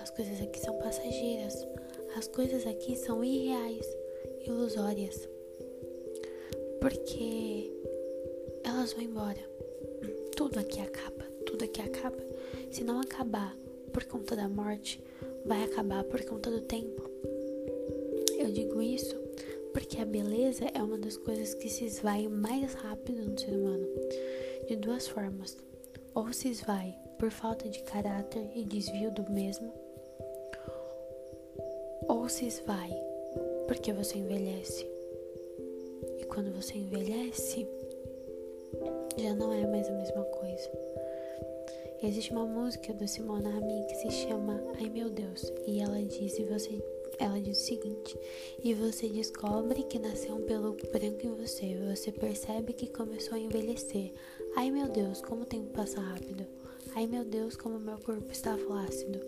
as 0.00 0.10
coisas 0.10 0.40
aqui 0.40 0.58
são 0.58 0.78
passageiras, 0.78 1.66
as 2.16 2.26
coisas 2.28 2.66
aqui 2.66 2.96
são 2.96 3.22
irreais, 3.22 3.86
ilusórias. 4.46 5.28
Porque 6.80 7.70
elas 8.70 8.92
vão 8.92 9.02
embora. 9.02 9.40
Tudo 10.36 10.58
aqui 10.60 10.80
acaba, 10.80 11.24
tudo 11.44 11.64
aqui 11.64 11.82
acaba. 11.82 12.18
Se 12.70 12.84
não 12.84 13.00
acabar 13.00 13.56
por 13.92 14.04
conta 14.04 14.36
da 14.36 14.48
morte, 14.48 15.02
vai 15.44 15.64
acabar 15.64 16.04
por 16.04 16.24
conta 16.24 16.50
do 16.50 16.60
tempo. 16.60 17.02
Eu 18.38 18.50
digo 18.52 18.80
isso 18.80 19.16
porque 19.72 19.98
a 19.98 20.04
beleza 20.04 20.64
é 20.72 20.82
uma 20.82 20.98
das 20.98 21.16
coisas 21.16 21.54
que 21.54 21.68
se 21.68 21.84
esvai 21.84 22.28
mais 22.28 22.74
rápido 22.74 23.24
no 23.24 23.38
ser 23.38 23.52
humano, 23.52 23.86
de 24.68 24.76
duas 24.76 25.08
formas. 25.08 25.56
Ou 26.14 26.32
se 26.32 26.48
esvai 26.48 26.96
por 27.18 27.30
falta 27.30 27.68
de 27.68 27.82
caráter 27.82 28.50
e 28.54 28.64
desvio 28.64 29.10
do 29.12 29.30
mesmo, 29.30 29.72
ou 32.08 32.28
se 32.28 32.46
esvai 32.46 32.90
porque 33.66 33.92
você 33.92 34.18
envelhece. 34.18 34.86
E 36.18 36.24
quando 36.24 36.52
você 36.52 36.78
envelhece, 36.78 37.66
já 39.22 39.34
não 39.34 39.52
é 39.52 39.66
mais 39.66 39.86
a 39.86 39.92
mesma 39.92 40.24
coisa. 40.24 40.70
Existe 42.02 42.32
uma 42.32 42.46
música 42.46 42.94
do 42.94 43.06
Simona 43.06 43.50
Ami 43.50 43.84
que 43.86 43.94
se 43.96 44.10
chama 44.10 44.62
Ai 44.80 44.88
Meu 44.88 45.10
Deus, 45.10 45.52
e 45.66 45.80
ela 45.80 46.02
diz, 46.02 46.38
e 46.38 46.44
você, 46.44 46.82
ela 47.18 47.38
diz 47.38 47.58
o 47.58 47.66
seguinte: 47.66 48.18
E 48.64 48.72
você 48.72 49.08
descobre 49.08 49.82
que 49.82 49.98
nasceu 49.98 50.36
um 50.36 50.46
pelo 50.46 50.72
branco 50.72 51.26
em 51.26 51.34
você, 51.34 51.76
você 51.92 52.10
percebe 52.10 52.72
que 52.72 52.86
começou 52.86 53.34
a 53.34 53.38
envelhecer. 53.38 54.12
Ai 54.56 54.70
meu 54.70 54.88
Deus, 54.88 55.20
como 55.20 55.42
o 55.42 55.46
tempo 55.46 55.68
passa 55.70 56.00
rápido. 56.00 56.46
Ai 56.94 57.06
meu 57.06 57.24
Deus, 57.24 57.56
como 57.56 57.78
meu 57.78 57.98
corpo 57.98 58.32
está 58.32 58.56
flácido. 58.56 59.20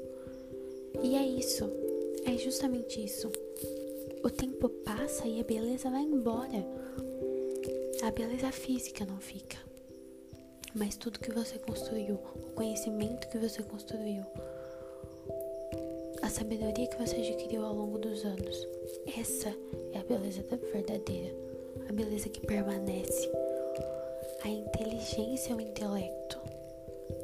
E 1.03 1.17
é 1.17 1.27
isso, 1.27 1.69
é 2.25 2.39
justamente 2.39 3.05
isso. 3.05 3.31
O 4.25 4.31
tempo 4.31 4.71
passa 4.71 5.29
e 5.29 5.39
a 5.39 5.45
beleza 5.45 5.91
vai 5.91 6.03
embora. 6.03 6.65
A 8.03 8.11
beleza 8.11 8.51
física 8.51 9.05
não 9.05 9.19
fica 9.19 9.72
mas 10.75 10.97
tudo 10.97 11.19
que 11.19 11.31
você 11.31 11.59
construiu, 11.59 12.19
o 12.35 12.51
conhecimento 12.55 13.29
que 13.29 13.39
você 13.39 13.63
construiu, 13.63 14.25
a 16.23 16.31
sabedoria 16.31 16.87
que 16.87 16.97
você 16.97 17.17
adquiriu 17.17 17.65
ao 17.65 17.75
longo 17.75 17.99
dos 17.99 18.25
anos. 18.25 18.69
Essa 19.19 19.55
é 19.93 19.99
a 19.99 20.05
beleza 20.05 20.43
verdadeira, 20.73 21.35
a 21.89 21.93
beleza 21.93 22.29
que 22.29 22.41
permanece. 22.47 23.31
A 24.45 24.49
inteligência, 24.49 25.55
o 25.55 25.61
intelecto 25.61 26.41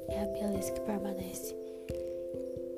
é 0.09 0.21
a 0.21 0.27
beleza 0.27 0.73
que 0.73 0.81
permanece. 0.81 1.57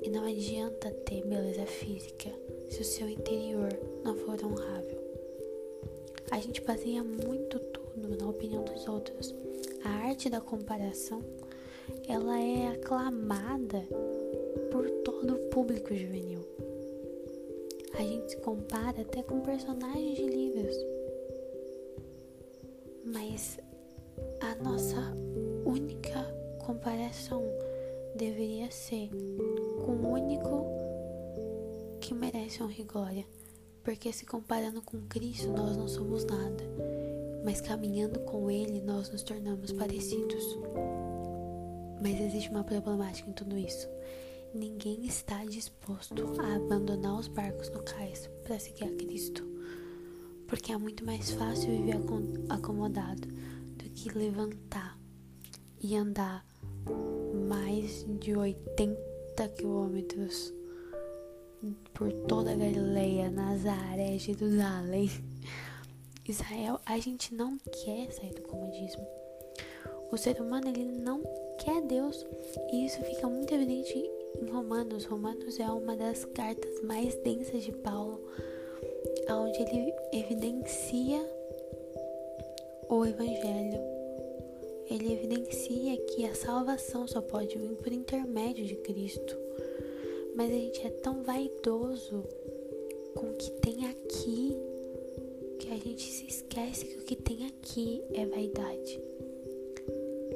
E 0.02 0.10
não 0.10 0.24
adianta 0.24 0.90
ter 1.04 1.24
beleza 1.24 1.66
física 1.66 2.30
se 2.68 2.80
o 2.80 2.84
seu 2.84 3.08
interior 3.08 3.68
não 4.04 4.14
for 4.16 4.42
honrável. 4.44 5.00
A 6.30 6.38
gente 6.38 6.60
baseia 6.60 7.02
muito 7.02 7.58
tudo 7.58 8.16
na 8.16 8.28
opinião 8.28 8.62
dos 8.62 8.86
outros 8.86 9.34
a 9.84 10.08
arte 10.08 10.28
da 10.28 10.40
comparação, 10.40 11.22
ela 12.08 12.38
é 12.38 12.68
aclamada 12.68 13.86
por 14.70 14.88
todo 15.04 15.34
o 15.34 15.48
público 15.50 15.94
juvenil. 15.94 16.44
A 17.94 18.02
gente 18.02 18.30
se 18.30 18.36
compara 18.38 19.02
até 19.02 19.22
com 19.22 19.40
personagens 19.40 20.16
de 20.16 20.26
livros. 20.26 20.76
Mas 23.04 23.58
a 24.40 24.54
nossa 24.62 25.14
única 25.64 26.22
comparação 26.64 27.42
deveria 28.14 28.70
ser 28.70 29.10
com 29.84 29.92
o 29.92 30.12
único 30.12 30.64
que 32.00 32.14
merece 32.14 32.62
honra 32.62 32.74
e 32.78 32.84
glória. 32.84 33.26
Porque 33.82 34.12
se 34.12 34.26
comparando 34.26 34.82
com 34.82 35.00
Cristo, 35.08 35.48
nós 35.48 35.76
não 35.76 35.88
somos 35.88 36.24
nada 36.24 36.99
mas 37.44 37.60
caminhando 37.60 38.20
com 38.20 38.50
Ele 38.50 38.80
nós 38.80 39.10
nos 39.10 39.22
tornamos 39.22 39.72
parecidos. 39.72 40.44
Mas 42.02 42.20
existe 42.20 42.50
uma 42.50 42.64
problemática 42.64 43.28
em 43.28 43.32
tudo 43.32 43.56
isso. 43.56 43.88
Ninguém 44.54 45.06
está 45.06 45.44
disposto 45.44 46.34
a 46.40 46.56
abandonar 46.56 47.18
os 47.18 47.28
barcos 47.28 47.70
no 47.70 47.82
cais 47.82 48.28
para 48.42 48.58
seguir 48.58 48.84
a 48.84 48.96
Cristo, 48.96 49.46
porque 50.48 50.72
é 50.72 50.76
muito 50.76 51.04
mais 51.04 51.30
fácil 51.30 51.70
viver 51.70 51.96
acomodado 52.48 53.28
do 53.28 53.84
que 53.90 54.08
levantar 54.10 54.98
e 55.80 55.96
andar 55.96 56.44
mais 57.48 58.04
de 58.18 58.34
80 58.34 59.48
quilômetros 59.56 60.52
por 61.94 62.12
toda 62.26 62.52
a 62.52 62.56
Galileia, 62.56 63.30
Nazaré, 63.30 64.18
Jerusalém 64.18 65.10
Israel, 66.28 66.80
a 66.86 66.98
gente 66.98 67.34
não 67.34 67.58
quer 67.58 68.12
sair 68.12 68.34
do 68.34 68.42
comodismo. 68.42 69.06
O 70.12 70.16
ser 70.16 70.40
humano 70.40 70.68
ele 70.68 70.84
não 70.84 71.22
quer 71.58 71.80
Deus 71.82 72.26
e 72.72 72.86
isso 72.86 73.00
fica 73.02 73.28
muito 73.28 73.54
evidente 73.54 74.10
em 74.40 74.46
Romanos. 74.50 75.04
Romanos 75.04 75.58
é 75.60 75.66
uma 75.70 75.96
das 75.96 76.24
cartas 76.24 76.82
mais 76.82 77.14
densas 77.16 77.62
de 77.62 77.72
Paulo, 77.72 78.20
onde 79.28 79.62
ele 79.62 79.94
evidencia 80.12 81.20
o 82.88 83.06
Evangelho. 83.06 83.80
Ele 84.90 85.12
evidencia 85.12 85.96
que 86.06 86.26
a 86.26 86.34
salvação 86.34 87.06
só 87.06 87.20
pode 87.20 87.56
vir 87.56 87.76
por 87.76 87.92
intermédio 87.92 88.66
de 88.66 88.74
Cristo. 88.76 89.38
Mas 90.34 90.50
a 90.50 90.54
gente 90.54 90.84
é 90.84 90.90
tão 90.90 91.22
vaidoso 91.22 92.24
com 93.14 93.26
o 93.26 93.34
que 93.34 93.52
tem 93.60 93.86
aqui 93.86 94.56
que 95.60 95.70
a 95.70 95.76
gente 95.76 96.10
se 96.10 96.26
esquece 96.26 96.86
que 96.86 96.98
o 96.98 97.02
que 97.02 97.14
tem 97.14 97.46
aqui 97.46 98.02
é 98.14 98.24
vaidade. 98.24 98.98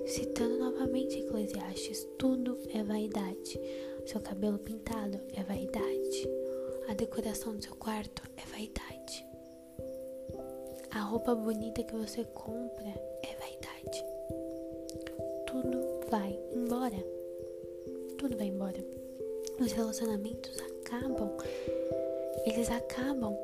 Citando 0.06 0.58
novamente 0.58 1.18
Eclesiastes, 1.18 2.06
tudo 2.18 2.58
é 2.74 2.82
vaidade. 2.84 3.58
Seu 4.04 4.20
cabelo 4.20 4.58
pintado 4.58 5.18
é 5.34 5.42
vaidade. 5.42 6.28
A 6.88 6.92
decoração 6.92 7.56
do 7.56 7.64
seu 7.64 7.74
quarto 7.74 8.22
é 8.36 8.46
vaidade. 8.50 9.26
A 10.90 11.00
roupa 11.00 11.34
bonita 11.34 11.82
que 11.82 11.96
você 11.96 12.22
compra 12.24 12.94
é 13.22 13.34
vaidade. 13.36 14.04
Tudo 15.46 16.10
vai 16.10 16.38
embora. 16.54 17.02
Tudo 18.18 18.36
vai 18.36 18.48
embora. 18.48 18.84
Os 19.58 19.72
relacionamentos 19.72 20.60
acabam. 20.60 21.34
Eles 22.44 22.68
acabam 22.70 23.34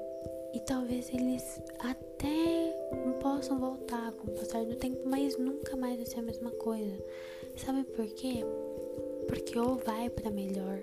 e 0.52 0.60
talvez 0.60 1.12
eles 1.12 1.60
até 1.78 2.76
possam 3.20 3.58
voltar 3.58 4.12
com 4.12 4.28
o 4.28 4.34
passar 4.34 4.64
do 4.64 4.76
tempo, 4.76 5.00
mas 5.04 5.36
nunca 5.38 5.76
mais 5.76 5.96
vai 5.96 6.06
ser 6.06 6.18
a 6.20 6.22
mesma 6.22 6.50
coisa. 6.52 6.98
Sabe 7.56 7.84
por 7.84 8.06
quê? 8.06 8.44
Porque 9.28 9.58
ou 9.58 9.76
vai 9.76 10.08
para 10.10 10.30
melhor 10.30 10.82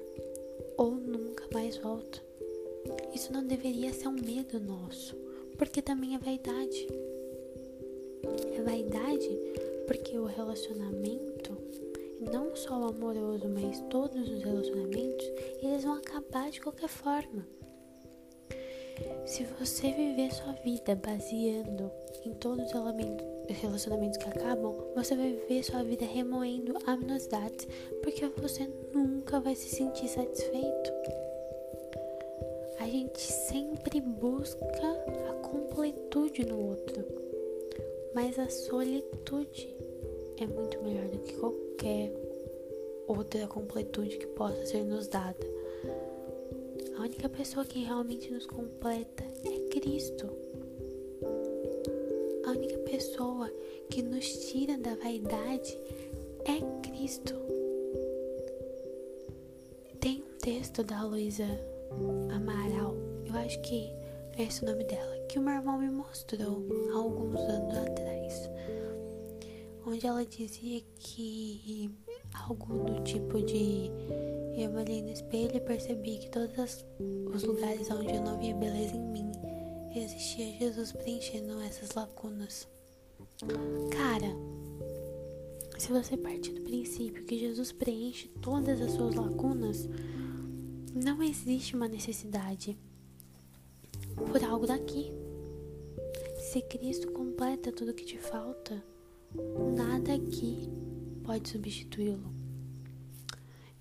ou 0.77 0.91
nunca 0.91 1.45
mais 1.53 1.77
volta. 1.77 2.21
Isso 3.13 3.33
não 3.33 3.45
deveria 3.45 3.91
ser 3.91 4.07
um 4.07 4.13
medo 4.13 4.59
nosso, 4.59 5.15
porque 5.57 5.81
também 5.81 6.15
é 6.15 6.19
vaidade. 6.19 6.87
É 8.55 8.61
vaidade 8.61 9.29
porque 9.87 10.17
o 10.17 10.25
relacionamento, 10.25 11.57
não 12.31 12.55
só 12.55 12.79
o 12.79 12.89
amoroso, 12.89 13.47
mas 13.49 13.81
todos 13.89 14.29
os 14.29 14.43
relacionamentos, 14.43 15.25
eles 15.61 15.83
vão 15.83 15.95
acabar 15.95 16.51
de 16.51 16.61
qualquer 16.61 16.89
forma. 16.89 17.47
Se 19.27 19.43
você 19.59 19.91
viver 19.91 20.33
sua 20.33 20.53
vida 20.53 20.95
baseando 20.95 21.91
em 22.25 22.33
todos 22.33 22.65
os 22.73 23.57
relacionamentos 23.57 24.17
que 24.17 24.29
acabam, 24.29 24.73
você 24.95 25.17
vai 25.17 25.33
viver 25.33 25.63
sua 25.63 25.83
vida 25.83 26.05
remoendo 26.05 26.77
aminosidades, 26.85 27.67
porque 28.01 28.25
você 28.37 28.69
nunca 28.93 29.41
vai 29.41 29.53
se 29.53 29.67
sentir 29.67 30.07
satisfeito. 30.07 30.91
A 32.79 32.87
gente 32.87 33.19
sempre 33.19 33.99
busca 33.99 34.63
a 35.29 35.33
completude 35.45 36.45
no 36.45 36.69
outro, 36.69 37.05
mas 38.15 38.39
a 38.39 38.49
solitude 38.49 39.75
é 40.37 40.47
muito 40.47 40.81
melhor 40.81 41.09
do 41.09 41.19
que 41.19 41.33
qualquer 41.33 42.13
outra 43.05 43.45
completude 43.45 44.17
que 44.17 44.27
possa 44.27 44.65
ser 44.65 44.85
nos 44.85 45.09
dada. 45.09 45.66
A 46.97 47.01
única 47.01 47.29
pessoa 47.29 47.63
que 47.63 47.83
realmente 47.83 48.31
nos 48.31 48.47
completa 48.47 49.23
é 49.45 49.69
Cristo. 49.69 50.27
A 52.43 52.49
única 52.49 52.79
pessoa 52.79 53.51
que 53.87 54.01
nos 54.01 54.25
tira 54.47 54.75
da 54.79 54.95
vaidade 54.95 55.77
é 56.43 56.59
Cristo. 56.81 57.35
Tem 59.99 60.23
um 60.23 60.37
texto 60.39 60.83
da 60.83 61.03
Luísa 61.03 61.45
Amaral, 62.33 62.95
eu 63.27 63.35
acho 63.35 63.61
que 63.61 63.91
é 64.35 64.43
esse 64.43 64.63
o 64.63 64.65
nome 64.65 64.83
dela, 64.85 65.19
que 65.29 65.37
o 65.37 65.41
meu 65.43 65.53
irmão 65.53 65.77
me 65.77 65.91
mostrou 65.91 66.65
há 66.91 66.97
alguns 66.97 67.39
anos 67.41 67.77
atrás, 67.77 68.49
onde 69.85 70.07
ela 70.07 70.25
dizia 70.25 70.81
que 70.97 71.91
algo 72.33 72.85
do 72.85 73.03
tipo 73.03 73.39
de 73.41 73.91
eu 74.63 74.71
me 74.71 74.81
olhei 74.81 75.03
no 75.03 75.11
espelho 75.11 75.55
e 75.55 75.59
percebi 75.59 76.17
que 76.17 76.29
todos 76.29 76.83
os 77.33 77.43
lugares 77.43 77.89
onde 77.91 78.15
eu 78.15 78.23
não 78.23 78.39
via 78.39 78.55
beleza 78.55 78.95
em 78.95 79.07
mim, 79.07 79.31
existia 79.95 80.57
Jesus 80.57 80.91
preenchendo 80.91 81.61
essas 81.61 81.93
lacunas. 81.93 82.67
Cara, 83.91 84.35
se 85.77 85.91
você 85.91 86.17
partir 86.17 86.53
do 86.53 86.61
princípio 86.61 87.23
que 87.23 87.37
Jesus 87.37 87.71
preenche 87.71 88.29
todas 88.41 88.81
as 88.81 88.93
suas 88.93 89.13
lacunas, 89.13 89.87
não 90.91 91.21
existe 91.21 91.75
uma 91.75 91.87
necessidade 91.87 92.75
por 94.15 94.43
algo 94.43 94.65
daqui. 94.65 95.11
Se 96.39 96.61
Cristo 96.61 97.11
completa 97.11 97.71
tudo 97.71 97.93
que 97.93 98.05
te 98.05 98.17
falta, 98.17 98.83
nada 99.75 100.15
aqui 100.15 100.67
pode 101.23 101.49
substituí-lo. 101.49 102.36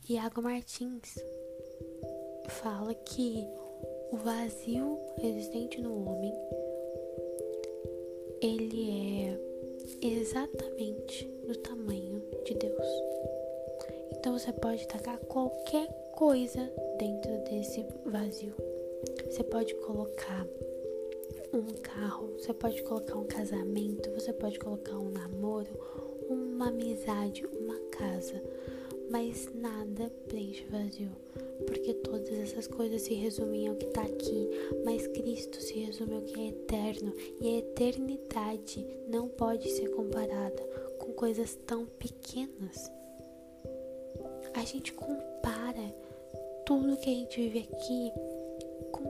Iago 0.08 0.40
Martins 0.40 1.18
fala 2.48 2.94
que 2.94 3.44
o 4.12 4.16
vazio 4.16 5.00
existente 5.20 5.80
no 5.80 6.08
homem 6.08 6.32
ele 8.40 8.90
é 10.00 10.06
exatamente 10.06 11.26
do 11.48 11.56
tamanho 11.58 12.22
de 12.44 12.54
Deus. 12.54 12.86
Então 14.12 14.38
você 14.38 14.52
pode 14.52 14.86
tacar 14.86 15.18
qualquer 15.26 15.88
coisa 16.12 16.72
dentro 16.98 17.42
desse 17.50 17.84
vazio. 18.04 18.54
Você 19.28 19.42
pode 19.42 19.74
colocar 19.74 20.46
um 21.52 21.66
carro, 21.82 22.32
você 22.38 22.54
pode 22.54 22.80
colocar 22.84 23.16
um 23.16 23.26
casamento, 23.26 24.08
você 24.12 24.32
pode 24.32 24.56
colocar 24.60 24.96
um 24.96 25.10
namoro, 25.10 25.76
uma 26.28 26.68
amizade, 26.68 27.44
uma 27.46 27.80
casa, 27.90 28.40
mas 29.10 29.48
nada 29.54 30.10
preenche 30.28 30.64
o 30.64 30.70
vazio, 30.70 31.10
porque 31.66 31.94
todas 31.94 32.32
essas 32.32 32.66
coisas 32.66 33.02
se 33.02 33.14
resumem 33.14 33.68
ao 33.68 33.76
que 33.76 33.86
está 33.86 34.02
aqui, 34.02 34.48
mas 34.84 35.06
Cristo 35.08 35.60
se 35.60 35.78
resume 35.78 36.14
ao 36.14 36.22
que 36.22 36.40
é 36.40 36.48
eterno, 36.48 37.12
e 37.40 37.48
a 37.48 37.58
eternidade 37.58 38.86
não 39.08 39.28
pode 39.28 39.68
ser 39.70 39.88
comparada 39.90 40.62
com 40.98 41.12
coisas 41.12 41.56
tão 41.66 41.86
pequenas. 41.86 42.90
A 44.54 44.64
gente 44.64 44.92
compara 44.92 45.94
tudo 46.64 46.96
que 46.96 47.10
a 47.10 47.14
gente 47.14 47.40
vive 47.40 47.68
aqui 47.70 48.12
com, 48.90 49.04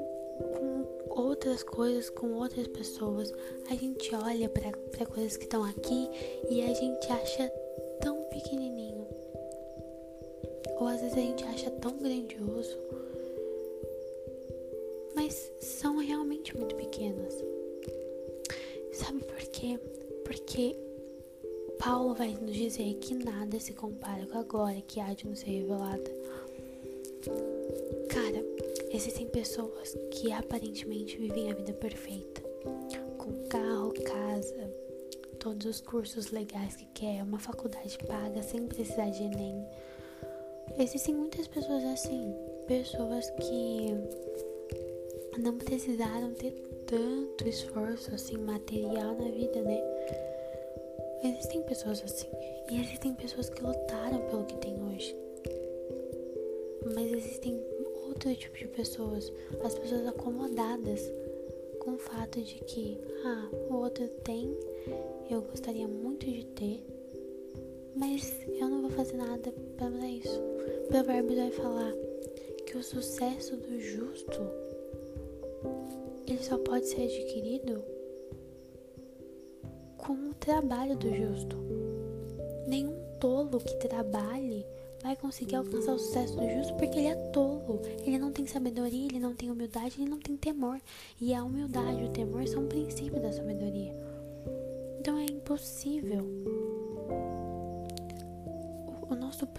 com 0.52 1.20
outras 1.22 1.62
coisas, 1.62 2.10
com 2.10 2.34
outras 2.34 2.66
pessoas. 2.68 3.32
A 3.70 3.74
gente 3.74 4.14
olha 4.14 4.48
para 4.48 5.06
coisas 5.06 5.36
que 5.36 5.44
estão 5.44 5.64
aqui 5.64 6.10
e 6.50 6.62
a 6.62 6.74
gente 6.74 7.10
acha 7.10 7.48
tão 8.00 8.24
pequenininho. 8.24 8.95
Ou 10.78 10.86
às 10.86 11.00
vezes 11.00 11.16
a 11.16 11.20
gente 11.20 11.44
acha 11.44 11.70
tão 11.70 11.96
grandioso. 11.98 12.76
Mas 15.14 15.50
são 15.60 15.98
realmente 15.98 16.56
muito 16.56 16.74
pequenas. 16.74 17.34
Sabe 18.92 19.20
por 19.24 19.38
quê? 19.50 19.78
Porque 20.24 20.76
Paulo 21.78 22.14
vai 22.14 22.36
nos 22.40 22.54
dizer 22.54 22.94
que 22.94 23.14
nada 23.14 23.60
se 23.60 23.72
compara 23.72 24.26
com 24.26 24.38
a 24.38 24.42
glória 24.42 24.82
que 24.82 25.00
há 25.00 25.12
de 25.12 25.26
nos 25.26 25.40
ser 25.40 25.50
revelada. 25.50 26.10
Cara, 28.08 28.44
existem 28.90 29.26
pessoas 29.26 29.96
que 30.10 30.32
aparentemente 30.32 31.16
vivem 31.18 31.50
a 31.50 31.54
vida 31.54 31.72
perfeita, 31.72 32.40
com 33.18 33.46
carro, 33.48 33.92
casa, 34.02 34.70
todos 35.38 35.66
os 35.66 35.80
cursos 35.80 36.30
legais 36.30 36.76
que 36.76 36.86
quer, 36.86 37.22
uma 37.22 37.38
faculdade 37.38 37.98
paga 38.06 38.42
sem 38.42 38.66
precisar 38.66 39.10
de 39.10 39.22
Enem. 39.22 39.64
Existem 40.78 41.14
muitas 41.14 41.48
pessoas 41.48 41.82
assim, 41.84 42.34
pessoas 42.66 43.30
que 43.30 43.94
não 45.40 45.56
precisaram 45.56 46.34
ter 46.34 46.52
tanto 46.86 47.48
esforço 47.48 48.14
assim 48.14 48.36
material 48.36 49.14
na 49.14 49.30
vida, 49.30 49.62
né? 49.62 49.80
Existem 51.24 51.62
pessoas 51.62 52.02
assim, 52.04 52.28
e 52.70 52.80
existem 52.80 53.14
pessoas 53.14 53.48
que 53.48 53.62
lutaram 53.62 54.20
pelo 54.28 54.44
que 54.44 54.56
tem 54.58 54.74
hoje. 54.82 55.16
Mas 56.94 57.10
existem 57.10 57.58
outro 58.06 58.34
tipo 58.34 58.58
de 58.58 58.68
pessoas, 58.68 59.32
as 59.64 59.78
pessoas 59.78 60.06
acomodadas 60.06 61.10
com 61.80 61.92
o 61.92 61.98
fato 61.98 62.40
de 62.42 62.56
que, 62.64 62.98
ah, 63.24 63.48
o 63.70 63.76
outro 63.76 64.06
tem, 64.24 64.54
eu 65.30 65.40
gostaria 65.40 65.88
muito 65.88 66.26
de 66.26 66.44
ter, 66.46 66.84
mas 67.94 68.36
eu 68.46 68.68
não 68.68 68.82
vou 68.82 68.90
fazer 68.90 69.16
nada 69.16 69.52
para 69.78 70.06
isso. 70.06 70.55
O 70.86 70.88
provérbio 70.88 71.34
vai 71.34 71.50
falar 71.50 71.92
que 72.64 72.76
o 72.76 72.82
sucesso 72.82 73.56
do 73.56 73.80
justo 73.80 74.40
ele 76.28 76.40
só 76.40 76.56
pode 76.58 76.86
ser 76.86 77.02
adquirido 77.02 77.82
com 79.96 80.12
o 80.12 80.34
trabalho 80.34 80.96
do 80.96 81.12
justo. 81.12 81.56
Nenhum 82.68 82.94
tolo 83.18 83.58
que 83.58 83.76
trabalhe 83.78 84.64
vai 85.02 85.16
conseguir 85.16 85.56
alcançar 85.56 85.94
o 85.94 85.98
sucesso 85.98 86.36
do 86.36 86.48
justo 86.48 86.74
porque 86.74 87.00
ele 87.00 87.08
é 87.08 87.16
tolo. 87.32 87.82
Ele 88.04 88.16
não 88.16 88.30
tem 88.30 88.46
sabedoria, 88.46 89.06
ele 89.06 89.18
não 89.18 89.34
tem 89.34 89.50
humildade, 89.50 90.00
ele 90.00 90.08
não 90.08 90.20
tem 90.20 90.36
temor. 90.36 90.80
E 91.20 91.34
a 91.34 91.42
humildade 91.42 92.00
e 92.00 92.04
o 92.04 92.12
temor 92.12 92.46
são 92.46 92.62
um 92.62 92.68
princípio 92.68 93.20
da 93.20 93.32
sabedoria. 93.32 93.92
Então 95.00 95.18
é 95.18 95.24
impossível. 95.24 96.24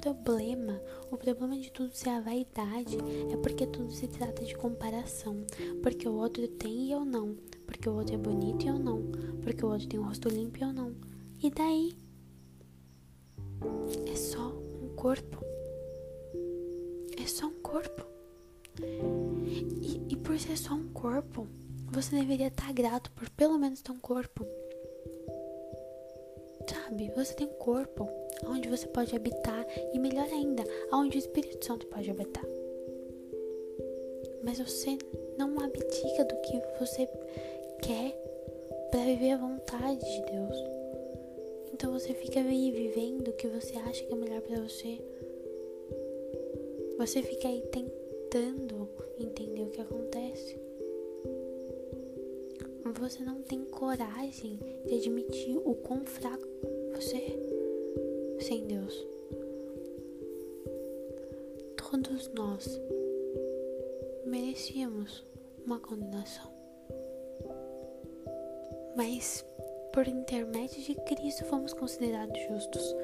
Problema, 0.02 0.82
o 1.12 1.18
problema 1.18 1.58
de 1.58 1.72
tudo 1.72 1.94
ser 1.94 2.10
a 2.10 2.22
vaidade, 2.22 2.98
é 3.32 3.38
porque 3.38 3.66
tudo 3.68 3.92
se 3.92 4.08
trata 4.08 4.44
de 4.44 4.56
comparação. 4.56 5.46
Porque 5.82 6.08
o 6.08 6.14
outro 6.14 6.48
tem 6.48 6.88
e 6.88 6.92
eu 6.92 7.04
não. 7.04 7.36
Porque 7.66 7.90
o 7.90 7.96
outro 7.96 8.16
é 8.16 8.18
bonito 8.18 8.66
e 8.66 8.68
eu 8.68 8.80
não. 8.80 9.02
Porque 9.42 9.66
o 9.66 9.70
outro 9.70 9.88
tem 9.88 10.00
um 10.00 10.06
rosto 10.06 10.30
limpo 10.30 10.60
e 10.60 10.62
eu 10.62 10.74
não. 10.74 10.96
E 11.42 11.50
daí? 11.50 11.98
É 14.12 14.16
só 14.16 14.58
corpo. 14.98 15.46
É 17.22 17.26
só 17.28 17.46
um 17.46 17.62
corpo. 17.62 18.04
E, 19.82 20.14
e 20.14 20.16
por 20.18 20.38
ser 20.40 20.58
só 20.58 20.74
um 20.74 20.90
corpo, 20.90 21.48
você 21.92 22.16
deveria 22.16 22.48
estar 22.48 22.74
grato 22.74 23.12
por 23.12 23.30
pelo 23.30 23.58
menos 23.60 23.82
ter 23.82 23.92
um 23.92 24.00
corpo. 24.00 24.46
Sabe, 26.68 27.12
você 27.16 27.34
tem 27.34 27.48
um 27.48 27.54
corpo 27.54 28.10
onde 28.46 28.70
você 28.70 28.88
pode 28.88 29.16
habitar 29.16 29.66
e 29.94 30.00
melhor 30.00 30.28
ainda, 30.32 30.64
onde 30.92 31.18
o 31.18 31.20
Espírito 31.20 31.66
Santo 31.66 31.88
pode 31.88 32.10
habitar. 32.10 32.46
Mas 34.44 34.60
você 34.60 34.98
não 35.38 35.60
abdica 35.60 36.24
do 36.24 36.36
que 36.42 36.62
você 36.80 37.08
quer 37.82 38.18
para 38.92 39.04
viver 39.04 39.32
a 39.32 39.38
vontade 39.38 40.00
de 40.00 40.32
Deus. 40.32 40.56
Então 41.74 41.92
você 41.92 42.14
fica 42.14 42.40
aí 42.40 42.72
vivendo 42.72 43.30
o 43.30 43.34
que 43.34 43.48
você 43.48 43.76
acha 43.78 44.04
que 44.04 44.14
é 44.14 44.16
melhor 44.16 44.42
para 44.42 44.62
você. 44.62 45.00
Você 46.98 47.22
fica 47.22 47.48
aí 47.48 47.62
tentando 47.72 48.90
entender 49.20 49.64
o 49.64 49.70
que 49.70 49.82
acontece. 49.82 50.60
Você 53.00 53.22
não 53.22 53.42
tem 53.44 53.64
coragem 53.66 54.60
de 54.86 54.96
admitir 54.96 55.58
o 55.58 55.76
quão 55.76 56.04
fraco 56.06 56.48
você 56.96 57.18
é 57.18 57.47
sem 58.48 58.66
Deus. 58.66 59.06
Todos 61.76 62.30
nós 62.30 62.80
merecíamos 64.26 65.26
uma 65.66 65.80
condenação. 65.82 66.50
Mas 68.96 69.46
por 69.92 70.08
intermédio 70.08 70.82
de 70.82 70.96
Cristo 70.96 71.44
fomos 71.44 71.74
considerados 71.74 72.40
justos. 72.48 72.96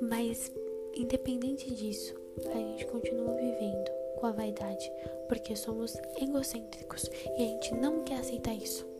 Mas, 0.00 0.50
independente 0.94 1.74
disso, 1.74 2.14
a 2.54 2.56
gente 2.56 2.86
continua 2.86 3.34
vivendo 3.34 3.90
com 4.18 4.26
a 4.28 4.32
vaidade, 4.32 4.90
porque 5.28 5.54
somos 5.54 5.94
egocêntricos 6.18 7.04
e 7.36 7.42
a 7.42 7.46
gente 7.48 7.74
não 7.74 8.02
quer 8.02 8.20
aceitar 8.20 8.54
isso. 8.54 8.91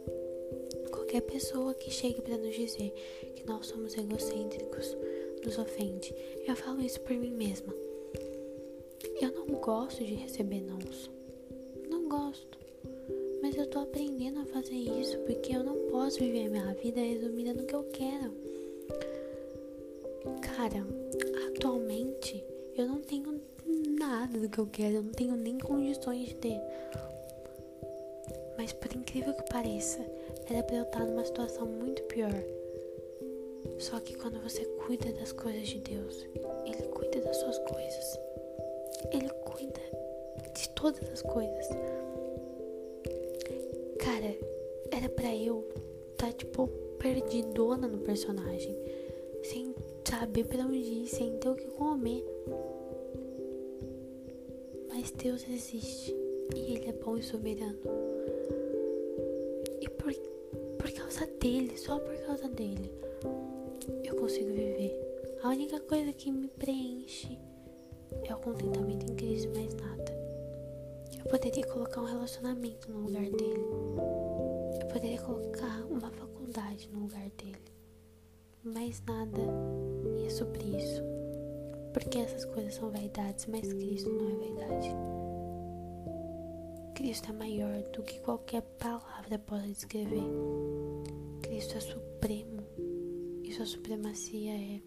Qualquer 1.13 1.31
pessoa 1.31 1.75
que 1.75 1.91
chegue 1.91 2.23
para 2.23 2.39
nos 2.39 2.55
dizer 2.55 2.91
que 3.37 3.47
nós 3.47 3.67
somos 3.67 3.95
egocêntricos 3.99 4.97
nos 5.45 5.59
ofende. 5.59 6.15
Eu 6.49 6.57
falo 6.57 6.81
isso 6.81 6.99
por 7.03 7.15
mim 7.15 7.35
mesma. 7.35 7.75
Eu 9.21 9.31
não 9.31 9.61
gosto 9.61 10.03
de 10.03 10.15
receber 10.15 10.63
nãos. 10.63 11.11
Não 11.91 12.09
gosto. 12.09 12.59
Mas 13.43 13.55
eu 13.59 13.67
tô 13.67 13.81
aprendendo 13.81 14.41
a 14.41 14.47
fazer 14.47 14.75
isso 14.75 15.19
porque 15.27 15.55
eu 15.55 15.63
não 15.63 15.77
posso 15.91 16.19
viver 16.19 16.49
minha 16.49 16.73
vida 16.73 17.03
resumida 17.03 17.53
no 17.53 17.67
que 17.67 17.75
eu 17.75 17.85
quero. 17.93 18.33
Cara, 20.41 20.87
atualmente 21.49 22.43
eu 22.75 22.87
não 22.87 23.03
tenho 23.03 23.39
nada 23.99 24.39
do 24.39 24.49
que 24.49 24.59
eu 24.59 24.67
quero, 24.67 24.95
eu 24.95 25.03
não 25.03 25.13
tenho 25.13 25.37
nem 25.37 25.59
condições 25.59 26.29
de 26.29 26.37
ter. 26.37 26.59
Mas 28.57 28.73
por 28.73 28.97
incrível 28.97 29.35
que 29.35 29.51
pareça, 29.51 30.01
era 30.51 30.63
pra 30.63 30.77
eu 30.77 30.83
estar 30.83 31.05
numa 31.05 31.25
situação 31.25 31.67
muito 31.67 32.03
pior. 32.05 32.43
Só 33.79 33.99
que 34.01 34.17
quando 34.17 34.41
você 34.41 34.65
cuida 34.87 35.13
das 35.13 35.33
coisas 35.33 35.69
de 35.69 35.79
Deus, 35.79 36.27
Ele 36.67 36.83
cuida 36.89 37.21
das 37.21 37.37
suas 37.37 37.59
coisas. 37.59 38.19
Ele 39.13 39.29
cuida 39.45 39.81
de 40.55 40.69
todas 40.71 41.09
as 41.11 41.23
coisas. 41.23 41.69
Cara, 43.99 44.37
era 44.91 45.09
pra 45.09 45.35
eu 45.35 45.67
tá 46.17 46.31
tipo 46.33 46.69
perdidona 46.99 47.89
no 47.89 47.99
personagem, 47.99 48.77
sem 49.43 49.75
saber 50.05 50.45
pra 50.45 50.65
onde 50.65 50.79
ir, 50.79 51.09
sem 51.09 51.37
ter 51.39 51.49
o 51.49 51.57
que 51.57 51.67
comer. 51.69 52.25
Mas 54.89 55.11
Deus 55.11 55.45
existe. 55.49 56.15
E 56.55 56.75
Ele 56.75 56.91
é 56.91 56.93
bom 56.93 57.17
e 57.17 57.23
soberano. 57.23 58.12
Dele, 61.43 61.77
só 61.77 61.99
por 61.99 62.17
causa 62.25 62.49
dele, 62.49 62.89
eu 64.05 64.15
consigo 64.15 64.53
viver. 64.53 64.97
A 65.43 65.49
única 65.49 65.81
coisa 65.81 66.13
que 66.13 66.31
me 66.31 66.47
preenche 66.47 67.37
é 68.23 68.33
o 68.33 68.39
contentamento 68.39 69.11
em 69.11 69.17
Cristo, 69.17 69.51
mais 69.53 69.75
nada. 69.75 70.13
Eu 71.19 71.29
poderia 71.29 71.67
colocar 71.67 72.01
um 72.01 72.05
relacionamento 72.05 72.93
no 72.93 73.01
lugar 73.01 73.25
dele. 73.25 73.67
Eu 74.81 74.87
poderia 74.87 75.21
colocar 75.21 75.85
uma 75.91 76.11
faculdade 76.13 76.89
no 76.93 77.01
lugar 77.01 77.29
dele. 77.31 77.59
Mas 78.63 79.03
nada 79.05 79.41
ia 80.23 80.31
suprir 80.31 80.77
isso. 80.77 81.03
Porque 81.93 82.19
essas 82.19 82.45
coisas 82.45 82.75
são 82.75 82.89
vaidades, 82.91 83.47
mas 83.47 83.73
Cristo 83.73 84.11
não 84.11 84.31
é 84.31 84.35
vaidade. 84.35 84.89
Cristo 87.03 87.31
é 87.31 87.33
maior 87.33 87.83
do 87.93 88.01
que 88.05 88.21
qualquer 88.21 88.63
palavra 88.79 89.37
possa 89.37 89.67
descrever. 89.67 90.23
Cristo 91.43 91.77
é 91.77 91.81
supremo 91.81 92.63
e 93.43 93.53
sua 93.53 93.67
supremacia 93.67 94.53
é. 94.53 94.81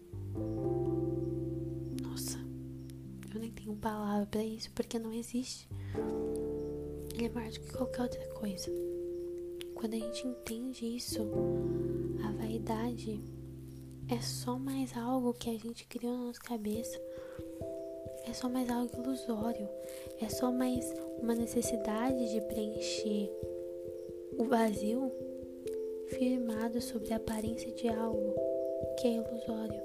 Nossa, 2.02 2.38
eu 3.34 3.38
nem 3.38 3.52
tenho 3.52 3.76
palavra 3.76 4.26
para 4.28 4.42
isso 4.42 4.70
porque 4.74 4.98
não 4.98 5.12
existe. 5.12 5.68
Ele 7.14 7.26
é 7.26 7.28
maior 7.28 7.52
do 7.52 7.60
que 7.60 7.70
qualquer 7.70 8.02
outra 8.04 8.26
coisa. 8.28 8.70
Quando 9.74 9.92
a 9.92 9.98
gente 9.98 10.26
entende 10.26 10.96
isso, 10.96 11.20
a 12.24 12.32
vaidade 12.32 13.22
é 14.08 14.22
só 14.22 14.58
mais 14.58 14.96
algo 14.96 15.34
que 15.34 15.50
a 15.50 15.58
gente 15.58 15.86
criou 15.86 16.16
na 16.16 16.24
nossa 16.24 16.40
cabeça. 16.40 16.98
É 18.24 18.32
só 18.32 18.48
mais 18.48 18.70
algo 18.70 19.02
ilusório. 19.02 19.68
É 20.18 20.30
só 20.30 20.50
mais 20.50 20.90
uma 21.20 21.34
necessidade 21.34 22.30
de 22.30 22.40
preencher 22.42 23.30
o 24.38 24.44
vazio 24.44 25.10
firmado 26.08 26.80
sobre 26.80 27.12
a 27.12 27.16
aparência 27.16 27.70
de 27.72 27.88
algo 27.88 28.34
que 28.98 29.06
é 29.06 29.10
ilusório. 29.12 29.82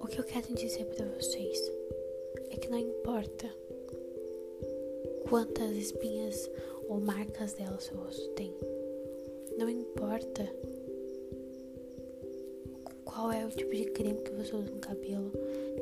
O 0.00 0.06
que 0.06 0.18
eu 0.20 0.24
quero 0.24 0.54
dizer 0.54 0.84
para 0.86 1.06
vocês 1.06 1.72
é 2.50 2.56
que 2.56 2.68
não 2.68 2.78
importa 2.78 3.48
quantas 5.28 5.72
espinhas 5.72 6.50
ou 6.88 7.00
marcas 7.00 7.54
dela 7.54 7.80
seu 7.80 7.96
rosto 7.96 8.28
tem. 8.30 8.54
Não 9.56 9.68
importa 9.68 10.48
qual 13.24 13.32
é 13.32 13.46
o 13.46 13.48
tipo 13.48 13.74
de 13.74 13.86
creme 13.86 14.20
que 14.20 14.32
você 14.32 14.54
usa 14.54 14.70
no 14.70 14.78
cabelo. 14.80 15.32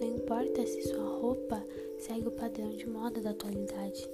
Não 0.00 0.06
importa 0.06 0.64
se 0.64 0.80
sua 0.82 1.18
roupa 1.18 1.60
segue 1.98 2.28
o 2.28 2.30
padrão 2.30 2.70
de 2.70 2.88
moda 2.88 3.20
da 3.20 3.30
atualidade. 3.30 4.08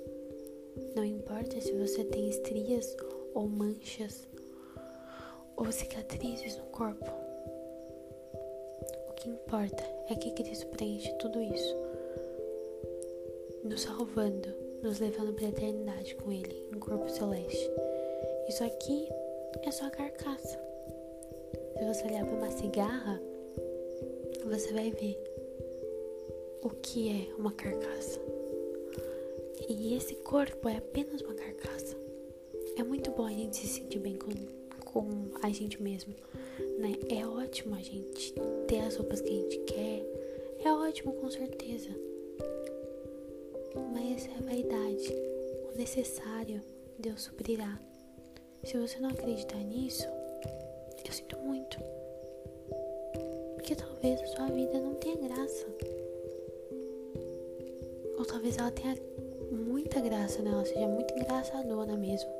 Não 0.97 1.05
importa 1.05 1.61
se 1.61 1.71
você 1.73 2.05
tem 2.05 2.31
estrias 2.31 2.97
ou 3.35 3.47
manchas 3.47 4.27
ou 5.57 5.71
cicatrizes 5.71 6.57
no 6.57 6.65
corpo. 6.69 7.05
O 9.11 9.13
que 9.13 9.29
importa 9.29 9.85
é 10.09 10.15
que 10.15 10.31
Cristo 10.31 10.67
preenche 10.69 11.13
tudo 11.19 11.43
isso, 11.43 11.77
nos 13.63 13.83
salvando, 13.83 14.49
nos 14.83 15.01
levando 15.01 15.35
para 15.35 15.45
a 15.45 15.51
eternidade 15.51 16.15
com 16.15 16.33
Ele 16.33 16.67
em 16.75 16.79
corpo 16.79 17.07
celeste. 17.11 17.71
Isso 18.49 18.65
aqui 18.65 19.07
é 19.67 19.71
só 19.71 19.91
carcaça. 19.91 20.68
Se 21.79 21.85
você 21.85 22.07
olhar 22.07 22.27
para 22.27 22.35
uma 22.35 22.51
cigarra, 22.51 23.23
você 24.45 24.73
vai 24.73 24.91
ver 24.91 25.17
o 26.61 26.71
que 26.71 27.09
é 27.09 27.35
uma 27.37 27.53
carcaça. 27.53 28.21
E 29.69 29.95
esse 29.95 30.17
corpo 30.17 30.69
é 30.69 30.79
apenas 30.79 31.21
uma 31.21 31.35
carcaça. 31.35 31.97
É 32.77 32.83
muito 32.83 33.13
bom 33.13 33.25
a 33.25 33.31
gente 33.31 33.57
se 33.57 33.69
sentir 33.69 34.01
bem 34.01 34.17
com, 34.17 34.31
com 34.85 35.31
a 35.41 35.51
gente 35.51 35.81
mesmo, 35.81 36.13
né? 36.79 36.95
É 37.11 37.25
ótimo 37.25 37.77
a 37.77 37.81
gente 37.81 38.35
ter 38.67 38.81
as 38.81 38.97
roupas 38.97 39.21
que 39.21 39.29
a 39.29 39.43
gente 39.43 39.59
quer. 39.59 40.05
É 40.65 40.73
ótimo, 40.73 41.13
com 41.13 41.31
certeza. 41.31 41.91
Mas 43.93 44.27
é 44.27 44.43
vaidade. 44.43 45.15
O 45.73 45.79
necessário 45.79 46.61
Deus 46.99 47.23
suprirá. 47.23 47.81
Se 48.65 48.77
você 48.77 48.99
não 48.99 49.11
acreditar 49.11 49.59
nisso, 49.59 50.18
eu 51.09 51.15
sinto 51.15 51.39
muito. 51.39 51.79
Porque 53.55 53.75
talvez 53.75 54.21
a 54.21 54.27
sua 54.27 54.47
vida 54.47 54.79
não 54.79 54.95
tenha 54.97 55.17
graça. 55.17 55.67
Ou 58.19 58.25
talvez 58.25 58.59
ela 58.59 58.71
tenha 58.71 58.95
muita 59.51 60.01
graça, 60.01 60.43
né? 60.43 60.51
Ela 60.51 60.65
seja 60.65 60.87
muito 60.87 61.15
engraçadona 61.15 61.97
mesmo. 61.97 62.31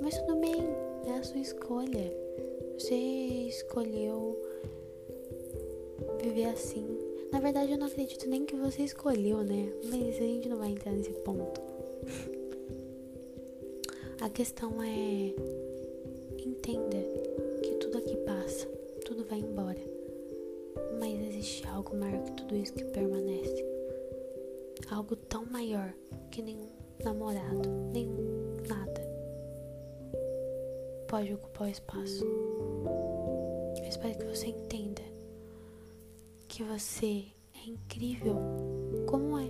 Mas 0.00 0.16
tudo 0.18 0.36
bem, 0.36 0.62
é 1.06 1.18
a 1.18 1.22
sua 1.24 1.40
escolha. 1.40 2.12
Você 2.78 2.94
escolheu 2.94 4.40
viver 6.22 6.46
assim. 6.46 6.86
Na 7.32 7.40
verdade, 7.40 7.72
eu 7.72 7.78
não 7.78 7.86
acredito 7.88 8.28
nem 8.28 8.46
que 8.46 8.54
você 8.54 8.82
escolheu, 8.82 9.42
né? 9.42 9.72
Mas 9.84 10.16
a 10.16 10.20
gente 10.20 10.48
não 10.48 10.58
vai 10.58 10.70
entrar 10.70 10.92
nesse 10.92 11.12
ponto. 11.12 11.60
A 14.20 14.30
questão 14.30 14.82
é 14.82 15.34
pode 31.16 31.32
ocupar 31.32 31.66
o 31.66 31.70
espaço. 31.70 32.26
Eu 33.78 33.88
espero 33.88 34.18
que 34.18 34.26
você 34.26 34.48
entenda 34.48 35.00
que 36.46 36.62
você 36.62 37.24
é 37.54 37.70
incrível 37.70 38.36
como 39.08 39.38
é, 39.38 39.48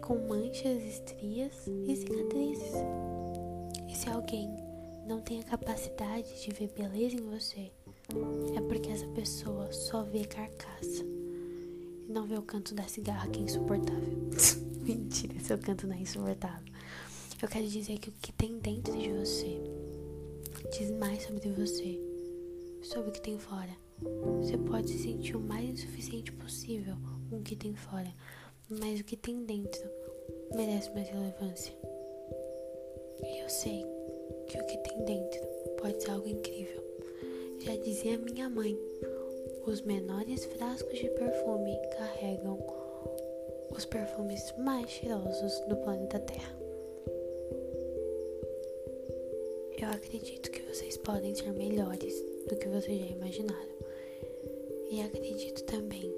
com 0.00 0.16
manchas, 0.26 0.82
estrias 0.84 1.66
e 1.86 1.96
cicatrizes. 1.96 2.72
E 3.86 3.94
se 3.94 4.08
alguém 4.08 4.48
não 5.06 5.20
tem 5.20 5.40
a 5.40 5.44
capacidade 5.44 6.42
de 6.42 6.50
ver 6.50 6.72
beleza 6.74 7.16
em 7.16 7.28
você, 7.28 7.70
é 8.56 8.60
porque 8.62 8.90
essa 8.90 9.06
pessoa 9.08 9.70
só 9.70 10.02
vê 10.02 10.24
carcaça 10.24 11.04
e 11.04 12.10
não 12.10 12.26
vê 12.26 12.38
o 12.38 12.42
canto 12.42 12.74
da 12.74 12.84
cigarra 12.84 13.28
que 13.28 13.38
é 13.38 13.42
insuportável. 13.42 14.30
Mentira, 14.80 15.38
seu 15.40 15.58
canto 15.58 15.86
não 15.86 15.94
é 15.94 16.00
insuportável. 16.00 16.72
Eu 17.42 17.48
quero 17.48 17.66
dizer 17.66 17.98
que 17.98 18.08
o 18.08 18.12
que 18.12 18.32
tem 18.32 18.58
dentro 18.60 18.96
de 18.96 19.12
você 19.12 19.60
diz 20.70 20.90
mais 20.92 21.22
sobre 21.22 21.50
você, 21.50 22.00
sobre 22.82 23.10
o 23.10 23.12
que 23.12 23.20
tem 23.20 23.38
fora. 23.38 23.70
Você 24.38 24.56
pode 24.56 24.90
se 24.90 24.98
sentir 24.98 25.36
o 25.36 25.40
mais 25.40 25.68
insuficiente 25.68 26.32
possível 26.32 26.96
com 27.28 27.38
o 27.38 27.42
que 27.42 27.56
tem 27.56 27.74
fora, 27.74 28.12
mas 28.68 29.00
o 29.00 29.04
que 29.04 29.16
tem 29.16 29.44
dentro 29.44 29.82
merece 30.54 30.90
mais 30.92 31.08
relevância. 31.08 31.72
E 33.22 33.42
eu 33.42 33.48
sei 33.48 33.84
que 34.48 34.58
o 34.58 34.66
que 34.66 34.78
tem 34.78 35.04
dentro 35.04 35.40
pode 35.80 36.02
ser 36.02 36.10
algo 36.10 36.28
incrível. 36.28 36.82
Já 37.60 37.76
dizia 37.76 38.18
minha 38.18 38.48
mãe: 38.48 38.76
os 39.66 39.80
menores 39.82 40.44
frascos 40.46 40.98
de 40.98 41.08
perfume 41.08 41.78
carregam 41.96 42.58
os 43.70 43.84
perfumes 43.84 44.52
mais 44.58 44.90
cheirosos 44.90 45.60
do 45.68 45.76
planeta 45.76 46.18
Terra. 46.18 46.61
Eu 49.82 49.88
acredito 49.88 50.48
que 50.52 50.62
vocês 50.62 50.96
podem 50.96 51.34
ser 51.34 51.52
melhores 51.54 52.14
do 52.48 52.54
que 52.54 52.68
vocês 52.68 53.00
já 53.00 53.06
imaginaram. 53.16 53.74
E 54.88 55.00
acredito 55.00 55.64
também 55.64 56.08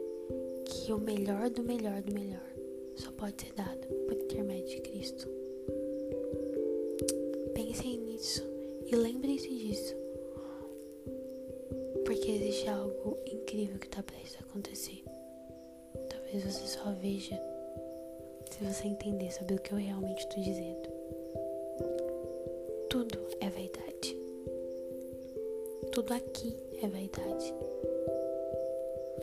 que 0.66 0.92
o 0.92 0.98
melhor 0.98 1.48
do 1.48 1.62
melhor 1.62 2.02
do 2.02 2.12
melhor 2.12 2.46
só 2.94 3.10
pode 3.12 3.40
ser 3.40 3.54
dado 3.54 3.86
por 4.06 4.12
intermédio 4.12 4.68
de 4.68 4.80
Cristo. 4.82 5.26
Pensem 7.54 8.00
nisso 8.00 8.42
e 8.86 8.94
lembrem-se 8.94 9.48
disso. 9.48 9.96
Porque 12.04 12.32
existe 12.32 12.68
algo 12.68 13.16
incrível 13.24 13.78
que 13.78 13.86
está 13.86 14.02
prestes 14.02 14.36
a 14.36 14.40
acontecer. 14.40 15.02
Talvez 16.10 16.44
você 16.44 16.66
só 16.66 16.92
veja 17.00 17.40
se 18.50 18.62
você 18.62 18.88
entender 18.88 19.32
sobre 19.32 19.54
o 19.54 19.60
que 19.62 19.72
eu 19.72 19.78
realmente 19.78 20.18
estou 20.18 20.42
dizendo. 20.44 20.93
Tudo 22.94 23.18
é 23.40 23.50
vaidade. 23.50 24.16
Tudo 25.90 26.14
aqui 26.14 26.56
é 26.80 26.86
vaidade. 26.86 27.52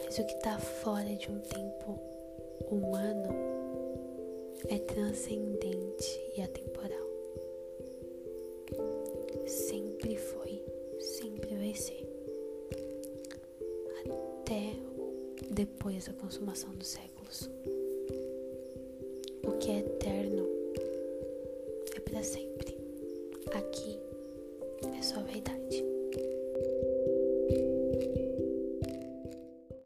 Mas 0.03 0.19
o 0.19 0.25
que 0.25 0.33
está 0.33 0.59
fora 0.59 1.15
de 1.15 1.31
um 1.31 1.39
tempo 1.39 1.97
humano 2.69 3.29
é 4.67 4.77
transcendente 4.77 6.19
e 6.35 6.41
atemporal. 6.41 7.07
Sempre 9.47 10.17
foi, 10.17 10.61
sempre 10.99 11.55
vai 11.55 11.73
ser. 11.73 12.05
Até 14.41 14.73
depois 15.49 16.07
da 16.07 16.13
consumação 16.15 16.71
do 16.71 16.83
século. 16.83 17.21